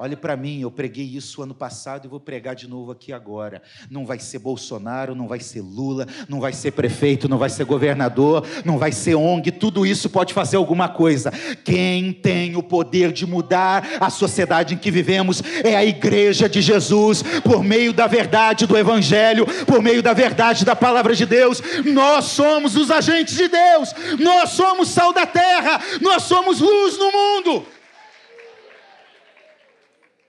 Olhe 0.02 0.16
para 0.16 0.36
mim, 0.36 0.60
eu 0.60 0.68
preguei 0.68 1.04
isso 1.04 1.42
ano 1.42 1.54
passado 1.54 2.06
e 2.06 2.08
vou 2.08 2.18
pregar 2.18 2.56
de 2.56 2.66
novo 2.66 2.90
aqui 2.90 3.12
agora. 3.12 3.62
Não 3.88 4.04
vai 4.04 4.18
ser 4.18 4.40
Bolsonaro, 4.40 5.14
não 5.14 5.28
vai 5.28 5.38
ser 5.38 5.60
Lula, 5.60 6.08
não 6.28 6.40
vai 6.40 6.52
ser 6.52 6.72
prefeito, 6.72 7.28
não 7.28 7.38
vai 7.38 7.48
ser 7.48 7.64
governador, 7.64 8.44
não 8.64 8.78
vai 8.78 8.90
ser 8.90 9.14
ONG, 9.14 9.52
tudo 9.52 9.86
isso 9.86 10.10
pode 10.10 10.34
fazer 10.34 10.56
alguma 10.56 10.88
coisa. 10.88 11.30
Quem 11.62 12.12
tem 12.12 12.56
o 12.56 12.64
poder 12.64 13.12
de 13.12 13.24
mudar 13.24 13.86
a 14.00 14.10
sociedade 14.10 14.74
em 14.74 14.76
que 14.76 14.90
vivemos 14.90 15.40
é 15.62 15.76
a 15.76 15.84
igreja 15.84 16.48
de 16.48 16.60
Jesus, 16.60 17.22
por 17.44 17.62
meio 17.62 17.92
da 17.92 18.08
verdade 18.08 18.66
do 18.66 18.76
evangelho, 18.76 19.46
por 19.66 19.80
meio 19.80 20.02
da 20.02 20.12
verdade 20.12 20.64
da 20.64 20.74
palavra 20.74 21.14
de 21.14 21.24
Deus. 21.24 21.62
Nós 21.84 22.24
somos 22.24 22.74
os 22.74 22.90
agentes 22.90 23.36
de 23.36 23.46
Deus. 23.46 23.94
Nós 24.18 24.50
somos 24.50 24.88
sal 24.88 25.12
da 25.12 25.26
terra, 25.26 25.80
nós 26.00 26.24
somos 26.24 26.58
luz 26.58 26.98
no 26.98 27.12
mundo 27.12 27.66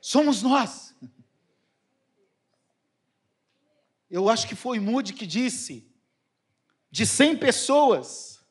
somos 0.03 0.43
nós. 0.43 0.93
Eu 4.11 4.29
acho 4.29 4.45
que 4.45 4.53
foi 4.53 4.77
Moody 4.77 5.13
que 5.13 5.25
disse: 5.25 5.89
de 6.91 7.05
100 7.05 7.37
pessoas, 7.37 8.45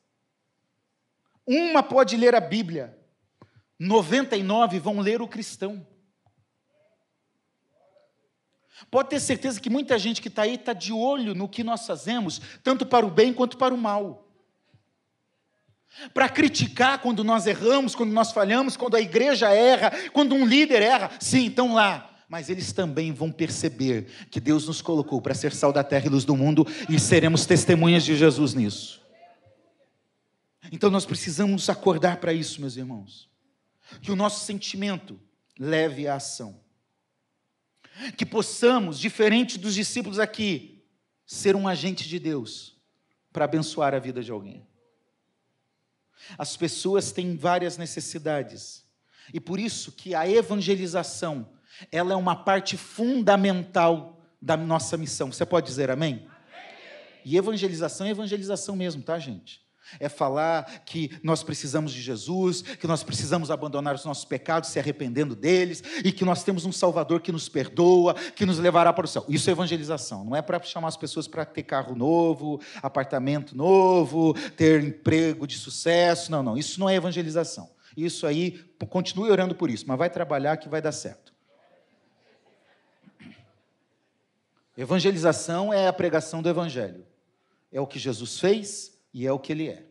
uma 1.47 1.83
pode 1.83 2.17
ler 2.17 2.35
a 2.35 2.41
Bíblia, 2.41 2.99
99 3.79 4.79
vão 4.79 4.99
ler 5.01 5.21
o 5.21 5.29
cristão. 5.29 5.87
Pode 8.91 9.11
ter 9.11 9.21
certeza 9.21 9.61
que 9.61 9.71
muita 9.71 9.99
gente 9.99 10.23
que 10.23 10.29
está 10.29 10.43
aí 10.43 10.55
está 10.55 10.73
de 10.73 10.93
olho 10.93 11.35
no 11.35 11.49
que 11.49 11.63
nós 11.63 11.87
fazemos, 11.87 12.41
tanto 12.65 12.87
para 12.87 13.07
o 13.07 13.11
bem 13.11 13.33
quanto 13.33 13.59
para 13.59 13.75
o 13.75 13.79
mal. 13.79 14.22
Para 16.13 16.29
criticar 16.29 17.01
quando 17.01 17.23
nós 17.23 17.47
erramos, 17.47 17.95
quando 17.95 18.13
nós 18.13 18.33
falhamos, 18.33 18.77
quando 18.77 18.97
a 18.97 19.01
igreja 19.01 19.51
erra, 19.51 19.93
quando 20.13 20.35
um 20.35 20.47
líder 20.47 20.83
erra, 20.83 21.11
sim, 21.21 21.47
estão 21.47 21.75
lá. 21.75 22.11
Mas 22.29 22.49
eles 22.49 22.73
também 22.73 23.13
vão 23.13 23.31
perceber 23.31 24.07
que 24.31 24.41
Deus 24.41 24.67
nos 24.67 24.81
colocou 24.81 25.21
para 25.21 25.35
ser 25.35 25.53
sal 25.53 25.73
da 25.73 25.85
terra 25.85 26.07
e 26.07 26.09
luz 26.09 26.25
do 26.25 26.35
mundo 26.35 26.67
e 26.89 26.99
seremos 26.99 27.45
testemunhas 27.45 28.05
de 28.05 28.17
Jesus 28.17 28.55
nisso. 28.55 29.03
Então 30.71 30.91
nós 30.91 31.05
precisamos 31.05 31.69
acordar 31.69 32.17
para 32.19 32.33
isso, 32.33 32.61
meus 32.61 32.77
irmãos. 32.77 33.29
Que 34.01 34.11
o 34.11 34.17
nosso 34.17 34.45
sentimento 34.47 35.21
leve 35.59 36.09
à 36.09 36.15
ação. 36.15 36.59
Que 38.17 38.25
possamos, 38.25 38.99
diferente 38.99 39.59
dos 39.59 39.75
discípulos 39.75 40.19
aqui, 40.19 40.83
ser 41.27 41.55
um 41.55 41.69
agente 41.69 42.09
de 42.09 42.19
Deus 42.19 42.77
para 43.33 43.45
abençoar 43.45 43.95
a 43.95 43.99
vida 43.99 44.23
de 44.23 44.31
alguém. 44.31 44.67
As 46.37 46.57
pessoas 46.57 47.13
têm 47.13 47.37
várias 47.37 47.77
necessidades. 47.77 48.85
E 49.33 49.41
por 49.41 49.59
isso 49.59 49.93
que 49.93 50.15
a 50.15 50.29
evangelização, 50.29 51.49
ela 51.91 52.13
é 52.13 52.17
uma 52.17 52.37
parte 52.37 52.77
fundamental 52.77 54.21
da 54.41 54.57
nossa 54.57 54.97
missão. 54.97 55.33
Você 55.33 55.47
pode 55.47 55.67
dizer 55.67 55.91
amém? 55.91 56.15
amém? 56.15 56.31
E 57.25 57.37
evangelização 57.37 58.07
é 58.07 58.11
evangelização 58.11 58.75
mesmo, 58.75 59.03
tá, 59.03 59.19
gente? 59.19 59.62
É 59.99 60.09
falar 60.09 60.83
que 60.85 61.19
nós 61.23 61.43
precisamos 61.43 61.93
de 61.93 62.01
Jesus, 62.01 62.63
que 62.63 62.87
nós 62.87 63.03
precisamos 63.03 63.51
abandonar 63.51 63.95
os 63.95 64.05
nossos 64.05 64.25
pecados, 64.25 64.71
se 64.71 64.79
arrependendo 64.79 65.35
deles, 65.35 65.83
e 66.05 66.13
que 66.13 66.25
nós 66.25 66.43
temos 66.45 66.65
um 66.65 66.73
Salvador 66.73 67.21
que 67.21 67.33
nos 67.33 67.49
perdoa, 67.49 68.15
que 68.15 68.47
nos 68.47 68.59
levará 68.59 68.93
para 68.93 69.05
o 69.05 69.09
céu. 69.09 69.25
Isso 69.29 69.49
é 69.49 69.53
evangelização, 69.53 70.25
não 70.25 70.37
é 70.37 70.43
para 70.43 70.63
chamar 70.63 70.89
as 70.89 70.97
pessoas 70.97 71.27
para 71.29 71.45
ter 71.45 71.63
carro 71.63 71.95
novo, 71.95 72.61
apartamento 72.83 73.57
novo, 73.57 74.35
ter 74.57 74.83
emprego 74.83 75.47
de 75.47 75.57
sucesso. 75.57 76.31
Não, 76.31 76.43
não, 76.43 76.57
isso 76.57 76.79
não 76.81 76.89
é 76.89 76.95
evangelização. 76.95 77.71
Isso 77.97 78.27
aí, 78.27 78.65
continue 78.89 79.31
orando 79.31 79.55
por 79.55 79.71
isso, 79.71 79.85
mas 79.87 79.99
vai 79.99 80.09
trabalhar 80.09 80.57
que 80.57 80.69
vai 80.69 80.81
dar 80.81 80.93
certo. 80.93 81.33
Evangelização 84.77 85.73
é 85.73 85.87
a 85.87 85.93
pregação 85.93 86.41
do 86.41 86.49
Evangelho. 86.49 87.07
É 87.71 87.81
o 87.81 87.87
que 87.87 87.99
Jesus 87.99 88.39
fez, 88.39 88.92
e 89.13 89.27
é 89.27 89.33
o 89.33 89.39
que 89.39 89.53
ele 89.53 89.69
é. 89.69 89.87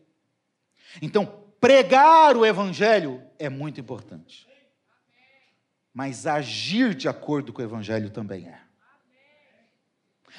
Então, 1.00 1.26
pregar 1.60 2.36
o 2.36 2.44
evangelho 2.44 3.22
é 3.38 3.48
muito 3.48 3.80
importante. 3.80 4.48
Mas 5.94 6.26
agir 6.26 6.94
de 6.94 7.08
acordo 7.08 7.52
com 7.52 7.62
o 7.62 7.64
evangelho 7.64 8.10
também 8.10 8.48
é. 8.48 8.60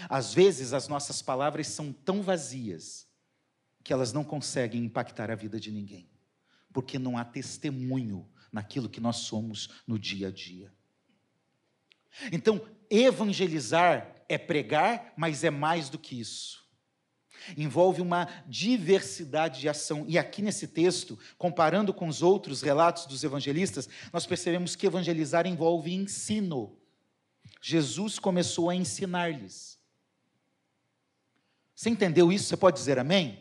Às 0.09 0.33
vezes 0.33 0.73
as 0.73 0.87
nossas 0.87 1.21
palavras 1.21 1.67
são 1.67 1.93
tão 1.93 2.21
vazias 2.21 3.07
que 3.83 3.93
elas 3.93 4.11
não 4.11 4.23
conseguem 4.23 4.83
impactar 4.83 5.29
a 5.29 5.35
vida 5.35 5.59
de 5.59 5.71
ninguém, 5.71 6.09
porque 6.71 6.97
não 6.97 7.17
há 7.17 7.23
testemunho 7.23 8.27
naquilo 8.51 8.89
que 8.89 8.99
nós 8.99 9.17
somos 9.17 9.69
no 9.85 9.99
dia 9.99 10.29
a 10.29 10.31
dia. 10.31 10.73
Então, 12.31 12.65
evangelizar 12.89 14.15
é 14.27 14.37
pregar, 14.37 15.13
mas 15.15 15.43
é 15.43 15.49
mais 15.49 15.89
do 15.89 15.99
que 15.99 16.19
isso 16.19 16.62
envolve 17.57 18.01
uma 18.01 18.27
diversidade 18.47 19.59
de 19.59 19.69
ação. 19.69 20.05
E 20.07 20.17
aqui 20.17 20.41
nesse 20.41 20.67
texto, 20.67 21.17
comparando 21.37 21.93
com 21.93 22.07
os 22.07 22.21
outros 22.21 22.61
relatos 22.61 23.05
dos 23.05 23.23
evangelistas, 23.23 23.89
nós 24.11 24.25
percebemos 24.25 24.75
que 24.75 24.87
evangelizar 24.87 25.45
envolve 25.45 25.93
ensino. 25.93 26.77
Jesus 27.61 28.19
começou 28.19 28.69
a 28.69 28.75
ensinar-lhes. 28.75 29.79
Você 31.75 31.89
entendeu 31.89 32.31
isso? 32.31 32.45
Você 32.45 32.57
pode 32.57 32.77
dizer 32.77 32.99
amém? 32.99 33.39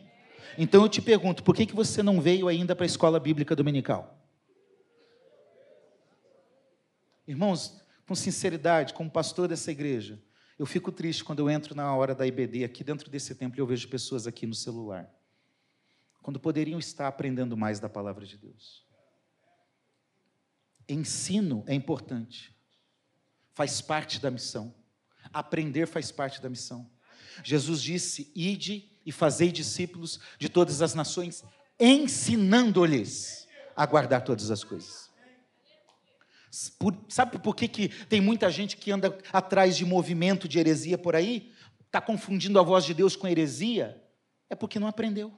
Então 0.57 0.83
eu 0.83 0.89
te 0.89 1.01
pergunto, 1.01 1.43
por 1.43 1.55
que, 1.55 1.65
que 1.65 1.75
você 1.75 2.03
não 2.03 2.21
veio 2.21 2.47
ainda 2.47 2.75
para 2.75 2.85
a 2.85 2.87
escola 2.87 3.19
bíblica 3.19 3.55
dominical? 3.55 4.19
Irmãos, 7.27 7.81
com 8.05 8.15
sinceridade, 8.15 8.93
como 8.93 9.09
pastor 9.09 9.47
dessa 9.47 9.71
igreja, 9.71 10.21
eu 10.63 10.65
fico 10.65 10.93
triste 10.93 11.25
quando 11.25 11.39
eu 11.39 11.49
entro 11.49 11.75
na 11.75 11.93
hora 11.93 12.15
da 12.15 12.25
IBD 12.25 12.63
aqui 12.63 12.85
dentro 12.85 13.09
desse 13.11 13.35
templo 13.35 13.59
e 13.59 13.61
eu 13.61 13.67
vejo 13.67 13.85
pessoas 13.89 14.25
aqui 14.25 14.47
no 14.47 14.55
celular. 14.55 15.13
Quando 16.21 16.39
poderiam 16.39 16.79
estar 16.79 17.05
aprendendo 17.05 17.57
mais 17.57 17.81
da 17.81 17.89
palavra 17.89 18.25
de 18.25 18.37
Deus. 18.37 18.87
Ensino 20.87 21.65
é 21.67 21.73
importante. 21.73 22.55
Faz 23.53 23.81
parte 23.81 24.21
da 24.21 24.31
missão. 24.31 24.73
Aprender 25.33 25.85
faz 25.85 26.13
parte 26.13 26.41
da 26.41 26.49
missão. 26.49 26.89
Jesus 27.43 27.81
disse: 27.81 28.31
Ide 28.33 28.89
e 29.05 29.11
fazei 29.11 29.51
discípulos 29.51 30.17
de 30.39 30.47
todas 30.47 30.81
as 30.81 30.93
nações, 30.93 31.43
ensinando-lhes 31.77 33.49
a 33.75 33.85
guardar 33.85 34.23
todas 34.23 34.49
as 34.49 34.63
coisas. 34.63 35.11
Por, 36.77 36.95
sabe 37.09 37.39
por 37.39 37.55
que, 37.55 37.67
que 37.67 37.89
tem 38.05 38.21
muita 38.21 38.49
gente 38.51 38.77
que 38.77 38.91
anda 38.91 39.17
atrás 39.31 39.75
de 39.75 39.85
movimento 39.85 40.47
de 40.47 40.59
heresia 40.59 40.97
por 40.97 41.15
aí? 41.15 41.51
Está 41.85 41.99
confundindo 41.99 42.59
a 42.59 42.63
voz 42.63 42.85
de 42.85 42.93
Deus 42.93 43.15
com 43.15 43.27
heresia? 43.27 44.01
É 44.49 44.55
porque 44.55 44.79
não 44.79 44.87
aprendeu. 44.87 45.33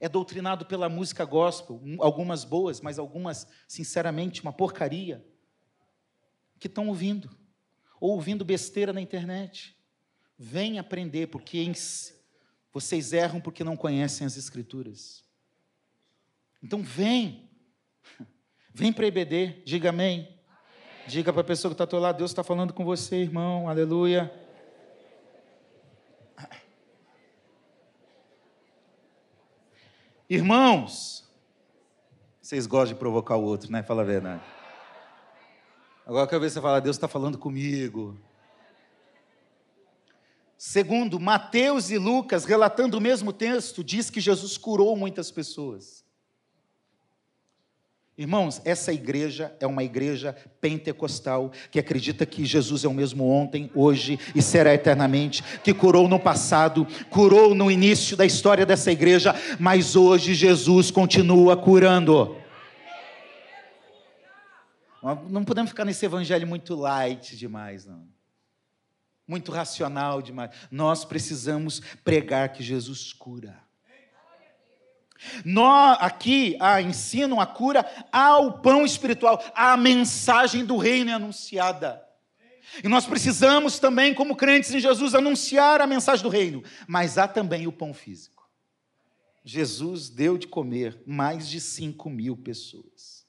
É 0.00 0.08
doutrinado 0.08 0.66
pela 0.66 0.88
música 0.88 1.24
gospel, 1.24 1.80
algumas 2.00 2.44
boas, 2.44 2.80
mas 2.80 2.98
algumas, 2.98 3.46
sinceramente, 3.68 4.42
uma 4.42 4.52
porcaria, 4.52 5.24
que 6.58 6.66
estão 6.66 6.88
ouvindo, 6.88 7.30
ou 8.00 8.12
ouvindo 8.12 8.44
besteira 8.44 8.92
na 8.92 9.00
internet. 9.00 9.76
Vem 10.36 10.78
aprender, 10.78 11.28
porque 11.28 11.72
vocês 12.72 13.12
erram 13.12 13.40
porque 13.40 13.62
não 13.62 13.76
conhecem 13.76 14.26
as 14.26 14.36
Escrituras. 14.36 15.24
Então, 16.60 16.82
vem. 16.82 17.48
Vem 18.76 18.92
para 18.92 19.06
EBD, 19.06 19.62
diga 19.64 19.90
amém. 19.90 20.22
amém. 20.22 20.38
Diga 21.06 21.32
para 21.32 21.42
a 21.42 21.44
pessoa 21.44 21.70
que 21.70 21.74
está 21.74 21.84
ao 21.84 21.88
teu 21.88 22.00
lado, 22.00 22.18
Deus 22.18 22.32
está 22.32 22.42
falando 22.42 22.72
com 22.72 22.84
você, 22.84 23.18
irmão, 23.18 23.68
aleluia. 23.68 24.32
Irmãos, 30.28 31.24
vocês 32.42 32.66
gostam 32.66 32.94
de 32.94 32.98
provocar 32.98 33.36
o 33.36 33.44
outro, 33.44 33.70
né? 33.70 33.80
Fala 33.84 34.02
a 34.02 34.04
verdade. 34.04 34.42
Agora 36.04 36.28
eu 36.32 36.40
ver 36.40 36.50
você 36.50 36.60
falar, 36.60 36.80
Deus 36.80 36.96
está 36.96 37.06
falando 37.06 37.38
comigo. 37.38 38.18
Segundo, 40.58 41.20
Mateus 41.20 41.90
e 41.90 41.98
Lucas, 41.98 42.44
relatando 42.44 42.98
o 42.98 43.00
mesmo 43.00 43.32
texto, 43.32 43.84
diz 43.84 44.10
que 44.10 44.20
Jesus 44.20 44.58
curou 44.58 44.96
muitas 44.96 45.30
pessoas. 45.30 46.03
Irmãos, 48.16 48.62
essa 48.64 48.92
igreja 48.92 49.56
é 49.58 49.66
uma 49.66 49.82
igreja 49.82 50.36
pentecostal 50.60 51.50
que 51.68 51.80
acredita 51.80 52.24
que 52.24 52.44
Jesus 52.44 52.84
é 52.84 52.88
o 52.88 52.94
mesmo 52.94 53.28
ontem, 53.28 53.68
hoje 53.74 54.20
e 54.36 54.40
será 54.40 54.72
eternamente, 54.72 55.42
que 55.64 55.74
curou 55.74 56.08
no 56.08 56.20
passado, 56.20 56.86
curou 57.10 57.56
no 57.56 57.68
início 57.68 58.16
da 58.16 58.24
história 58.24 58.64
dessa 58.64 58.92
igreja, 58.92 59.34
mas 59.58 59.96
hoje 59.96 60.32
Jesus 60.32 60.92
continua 60.92 61.56
curando. 61.56 62.36
Não 65.28 65.44
podemos 65.44 65.70
ficar 65.70 65.84
nesse 65.84 66.06
evangelho 66.06 66.46
muito 66.46 66.76
light 66.76 67.36
demais, 67.36 67.84
não. 67.84 68.06
Muito 69.26 69.50
racional 69.50 70.22
demais. 70.22 70.50
Nós 70.70 71.04
precisamos 71.04 71.80
pregar 72.04 72.50
que 72.50 72.62
Jesus 72.62 73.12
cura. 73.12 73.63
Nós 75.44 75.98
aqui 76.00 76.56
a 76.60 76.80
ensinam 76.80 77.40
a 77.40 77.46
cura 77.46 77.84
ao 78.12 78.60
pão 78.60 78.84
espiritual, 78.84 79.42
a 79.54 79.76
mensagem 79.76 80.64
do 80.64 80.76
reino 80.76 81.10
é 81.10 81.14
anunciada. 81.14 82.02
E 82.82 82.88
nós 82.88 83.06
precisamos 83.06 83.78
também, 83.78 84.14
como 84.14 84.34
crentes 84.34 84.72
em 84.72 84.80
Jesus, 84.80 85.14
anunciar 85.14 85.80
a 85.80 85.86
mensagem 85.86 86.22
do 86.22 86.28
reino, 86.28 86.62
mas 86.86 87.18
há 87.18 87.28
também 87.28 87.66
o 87.66 87.72
pão 87.72 87.94
físico. 87.94 88.48
Jesus 89.44 90.08
deu 90.08 90.38
de 90.38 90.48
comer 90.48 91.00
mais 91.06 91.48
de 91.48 91.60
5 91.60 92.08
mil 92.08 92.36
pessoas. 92.36 93.26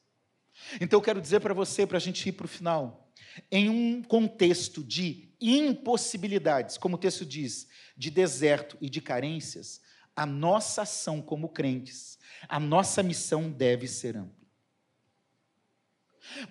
Então 0.80 0.98
eu 0.98 1.04
quero 1.04 1.22
dizer 1.22 1.42
para 1.42 1.54
você, 1.54 1.86
para 1.86 1.98
a 1.98 2.02
gente 2.02 2.28
ir 2.28 2.32
para 2.32 2.46
o 2.46 2.50
final, 2.50 3.12
em 3.52 3.70
um 3.70 4.02
contexto 4.02 4.84
de 4.84 5.30
impossibilidades, 5.42 6.78
como 6.78 6.96
o 6.96 7.00
texto 7.00 7.26
diz, 7.26 7.68
de 7.96 8.10
deserto 8.10 8.78
e 8.82 8.90
de 8.90 9.02
carências, 9.02 9.82
a 10.16 10.26
nossa 10.26 10.84
ação 10.84 11.22
como 11.22 11.50
crentes, 11.50 12.18
a 12.48 12.60
nossa 12.60 13.04
missão 13.04 13.52
deve 13.52 13.88
ser 13.88 14.16
ampla. 14.16 14.46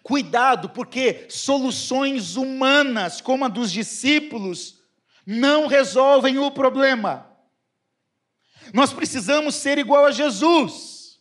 Cuidado, 0.02 0.68
porque 0.70 1.26
soluções 1.30 2.36
humanas, 2.36 3.20
como 3.20 3.44
a 3.44 3.48
dos 3.48 3.72
discípulos, 3.72 4.80
não 5.26 5.66
resolvem 5.66 6.38
o 6.38 6.50
problema. 6.50 7.30
Nós 8.72 8.92
precisamos 8.92 9.54
ser 9.54 9.78
igual 9.78 10.04
a 10.04 10.12
Jesus. 10.12 11.20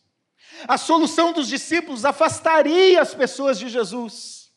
A 0.68 0.78
solução 0.78 1.32
dos 1.32 1.48
discípulos 1.48 2.04
afastaria 2.04 3.00
as 3.00 3.14
pessoas 3.14 3.58
de 3.58 3.68
Jesus. 3.68 4.52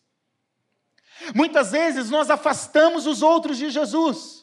Muitas 1.33 1.71
vezes 1.71 2.09
nós 2.09 2.29
afastamos 2.29 3.07
os 3.07 3.21
outros 3.21 3.57
de 3.57 3.69
Jesus 3.69 4.36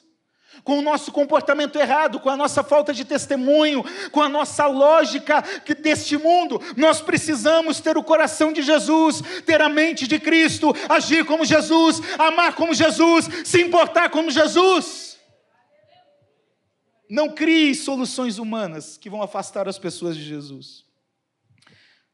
com 0.62 0.78
o 0.78 0.82
nosso 0.82 1.10
comportamento 1.10 1.78
errado, 1.78 2.20
com 2.20 2.30
a 2.30 2.36
nossa 2.36 2.62
falta 2.62 2.92
de 2.92 3.04
testemunho, 3.04 3.84
com 4.10 4.22
a 4.22 4.28
nossa 4.28 4.66
lógica 4.66 5.42
deste 5.80 6.16
mundo. 6.16 6.60
Nós 6.76 7.00
precisamos 7.00 7.80
ter 7.80 7.96
o 7.96 8.04
coração 8.04 8.52
de 8.52 8.62
Jesus, 8.62 9.22
ter 9.44 9.60
a 9.60 9.68
mente 9.68 10.06
de 10.06 10.18
Cristo, 10.18 10.74
agir 10.88 11.24
como 11.24 11.44
Jesus, 11.44 12.00
amar 12.18 12.54
como 12.54 12.74
Jesus, 12.74 13.28
se 13.44 13.60
importar 13.60 14.10
como 14.10 14.30
Jesus. 14.30 15.18
Não 17.08 17.28
crie 17.28 17.74
soluções 17.74 18.38
humanas 18.38 18.96
que 18.96 19.10
vão 19.10 19.22
afastar 19.22 19.68
as 19.68 19.78
pessoas 19.78 20.16
de 20.16 20.22
Jesus. 20.22 20.84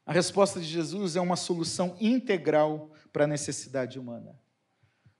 A 0.05 0.13
resposta 0.13 0.59
de 0.59 0.65
Jesus 0.65 1.15
é 1.15 1.21
uma 1.21 1.35
solução 1.35 1.95
integral 1.99 2.91
para 3.13 3.23
a 3.23 3.27
necessidade 3.27 3.97
humana. 3.97 4.37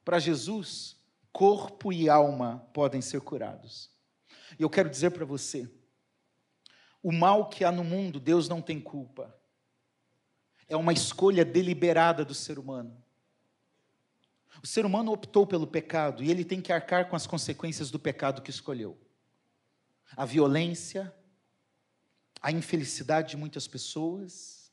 Para 0.03 0.19
Jesus, 0.19 0.97
corpo 1.31 1.91
e 1.91 2.09
alma 2.09 2.67
podem 2.73 3.01
ser 3.01 3.21
curados. 3.21 3.89
E 4.59 4.63
eu 4.63 4.69
quero 4.69 4.89
dizer 4.89 5.11
para 5.11 5.25
você: 5.25 5.69
o 7.01 7.11
mal 7.11 7.49
que 7.49 7.63
há 7.63 7.71
no 7.71 7.83
mundo, 7.83 8.19
Deus 8.19 8.47
não 8.47 8.61
tem 8.61 8.79
culpa. 8.79 9.35
É 10.67 10.75
uma 10.75 10.93
escolha 10.93 11.43
deliberada 11.43 12.23
do 12.23 12.33
ser 12.33 12.59
humano. 12.59 13.01
O 14.61 14.67
ser 14.67 14.85
humano 14.85 15.11
optou 15.11 15.47
pelo 15.47 15.65
pecado 15.65 16.23
e 16.23 16.29
ele 16.29 16.45
tem 16.45 16.61
que 16.61 16.71
arcar 16.71 17.09
com 17.09 17.15
as 17.15 17.25
consequências 17.25 17.89
do 17.89 17.99
pecado 17.99 18.41
que 18.41 18.51
escolheu. 18.51 18.97
A 20.15 20.25
violência, 20.25 21.13
a 22.41 22.51
infelicidade 22.51 23.31
de 23.31 23.37
muitas 23.37 23.67
pessoas, 23.67 24.71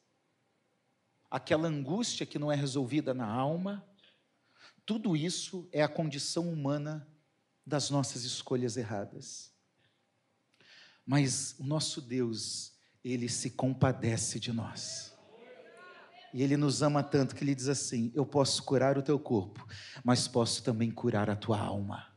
aquela 1.31 1.69
angústia 1.69 2.27
que 2.27 2.39
não 2.39 2.53
é 2.53 2.57
resolvida 2.57 3.15
na 3.15 3.27
alma, 3.27 3.88
tudo 4.89 5.15
isso 5.15 5.69
é 5.71 5.83
a 5.83 5.87
condição 5.87 6.51
humana 6.51 7.07
das 7.67 7.91
nossas 7.91 8.25
escolhas 8.25 8.79
erradas. 8.79 9.53
Mas 11.05 11.55
o 11.59 11.65
nosso 11.65 12.01
Deus, 12.01 12.73
ele 13.05 13.29
se 13.29 13.51
compadece 13.51 14.41
de 14.41 14.51
nós. 14.51 15.15
E 16.33 16.43
ele 16.43 16.57
nos 16.57 16.81
ama 16.81 17.03
tanto 17.03 17.37
que 17.37 17.45
ele 17.45 17.55
diz 17.55 17.69
assim: 17.69 18.11
Eu 18.15 18.25
posso 18.25 18.63
curar 18.63 18.97
o 18.97 19.03
teu 19.03 19.19
corpo, 19.19 19.69
mas 20.03 20.27
posso 20.27 20.63
também 20.63 20.91
curar 20.91 21.29
a 21.29 21.37
tua 21.37 21.59
alma. 21.61 22.11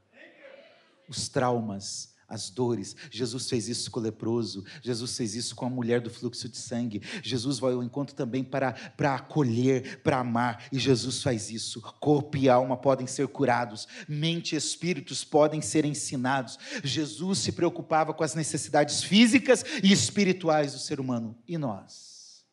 Os 1.10 1.28
traumas, 1.28 2.11
as 2.32 2.50
dores. 2.50 2.96
Jesus 3.12 3.50
fez 3.50 3.68
isso 3.68 3.92
com 3.92 4.00
o 4.00 4.04
leproso, 4.04 4.64
Jesus 4.82 5.16
fez 5.18 5.36
isso 5.36 5.54
com 5.54 5.66
a 5.66 5.70
mulher 5.70 6.00
do 6.00 6.10
fluxo 6.10 6.48
de 6.48 6.58
sangue. 6.58 7.02
Jesus 7.22 7.60
vai 7.60 7.74
ao 7.74 7.84
encontro 7.84 8.16
também 8.16 8.44
para, 8.44 8.72
para 8.72 9.16
acolher, 9.16 10.02
para 10.02 10.20
amar, 10.20 10.66
e 10.72 10.80
Jesus 10.80 11.22
faz 11.22 11.52
isso. 11.52 11.82
Corpo 12.00 12.38
e 12.38 12.48
alma 12.48 12.78
podem 12.78 13.06
ser 13.06 13.28
curados, 13.28 13.88
mente 14.08 14.54
e 14.54 14.58
espíritos 14.58 15.24
podem 15.24 15.62
ser 15.62 15.84
ensinados. 15.84 16.58
Jesus 16.84 17.40
se 17.40 17.52
preocupava 17.52 18.14
com 18.14 18.24
as 18.24 18.34
necessidades 18.34 19.04
físicas 19.04 19.64
e 19.84 19.92
espirituais 19.92 20.72
do 20.72 20.80
ser 20.80 21.00
humano. 21.00 21.38
E 21.46 21.58
nós? 21.58 22.46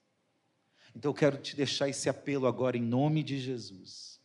Então 0.95 1.11
eu 1.11 1.15
quero 1.15 1.39
te 1.39 1.55
deixar 1.55 1.89
esse 1.89 2.09
apelo 2.09 2.49
agora 2.49 2.77
em 2.77 2.83
nome 2.83 3.23
de 3.23 3.39
Jesus. 3.39 4.21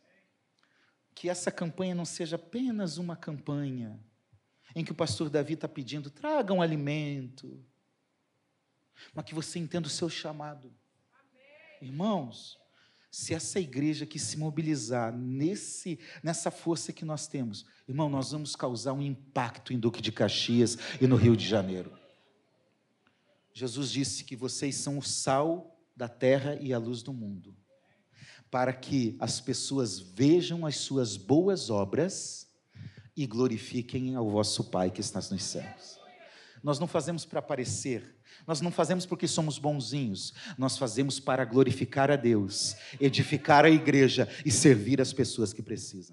Que 1.14 1.28
essa 1.28 1.52
campanha 1.52 1.94
não 1.94 2.04
seja 2.04 2.34
apenas 2.34 2.98
uma 2.98 3.14
campanha 3.14 4.00
em 4.74 4.84
que 4.84 4.92
o 4.92 4.94
pastor 4.94 5.30
Davi 5.30 5.54
está 5.54 5.68
pedindo: 5.68 6.10
traga 6.10 6.52
um 6.52 6.62
alimento, 6.62 7.64
mas 9.14 9.24
que 9.24 9.34
você 9.34 9.58
entenda 9.58 9.86
o 9.86 9.90
seu 9.90 10.08
chamado. 10.08 10.72
Amém. 11.12 11.90
Irmãos, 11.90 12.58
se 13.10 13.32
essa 13.32 13.60
igreja 13.60 14.04
que 14.04 14.18
se 14.18 14.36
mobilizar 14.36 15.16
nesse, 15.16 16.00
nessa 16.22 16.50
força 16.50 16.92
que 16.92 17.04
nós 17.04 17.28
temos, 17.28 17.64
irmão, 17.86 18.10
nós 18.10 18.32
vamos 18.32 18.56
causar 18.56 18.92
um 18.92 19.00
impacto 19.00 19.72
em 19.72 19.78
Duque 19.78 20.02
de 20.02 20.10
Caxias 20.10 20.76
e 21.00 21.06
no 21.06 21.14
Rio 21.14 21.36
de 21.36 21.46
Janeiro. 21.46 21.96
Jesus 23.52 23.92
disse 23.92 24.24
que 24.24 24.34
vocês 24.34 24.74
são 24.74 24.98
o 24.98 25.02
sal 25.02 25.78
da 25.96 26.08
terra 26.08 26.56
e 26.60 26.72
a 26.72 26.78
luz 26.78 27.04
do 27.04 27.12
mundo, 27.12 27.56
para 28.50 28.72
que 28.72 29.16
as 29.20 29.40
pessoas 29.40 30.00
vejam 30.00 30.66
as 30.66 30.76
suas 30.78 31.16
boas 31.16 31.70
obras 31.70 32.43
e 33.16 33.26
glorifiquem 33.26 34.14
ao 34.14 34.28
vosso 34.28 34.64
Pai 34.64 34.90
que 34.90 35.00
está 35.00 35.20
nos 35.30 35.42
céus. 35.42 36.00
Nós 36.62 36.78
não 36.78 36.86
fazemos 36.86 37.24
para 37.24 37.38
aparecer, 37.38 38.14
nós 38.46 38.60
não 38.60 38.70
fazemos 38.70 39.06
porque 39.06 39.28
somos 39.28 39.58
bonzinhos, 39.58 40.34
nós 40.58 40.76
fazemos 40.76 41.20
para 41.20 41.44
glorificar 41.44 42.10
a 42.10 42.16
Deus, 42.16 42.74
edificar 43.00 43.64
a 43.64 43.70
igreja 43.70 44.28
e 44.44 44.50
servir 44.50 45.00
as 45.00 45.12
pessoas 45.12 45.52
que 45.52 45.62
precisam. 45.62 46.12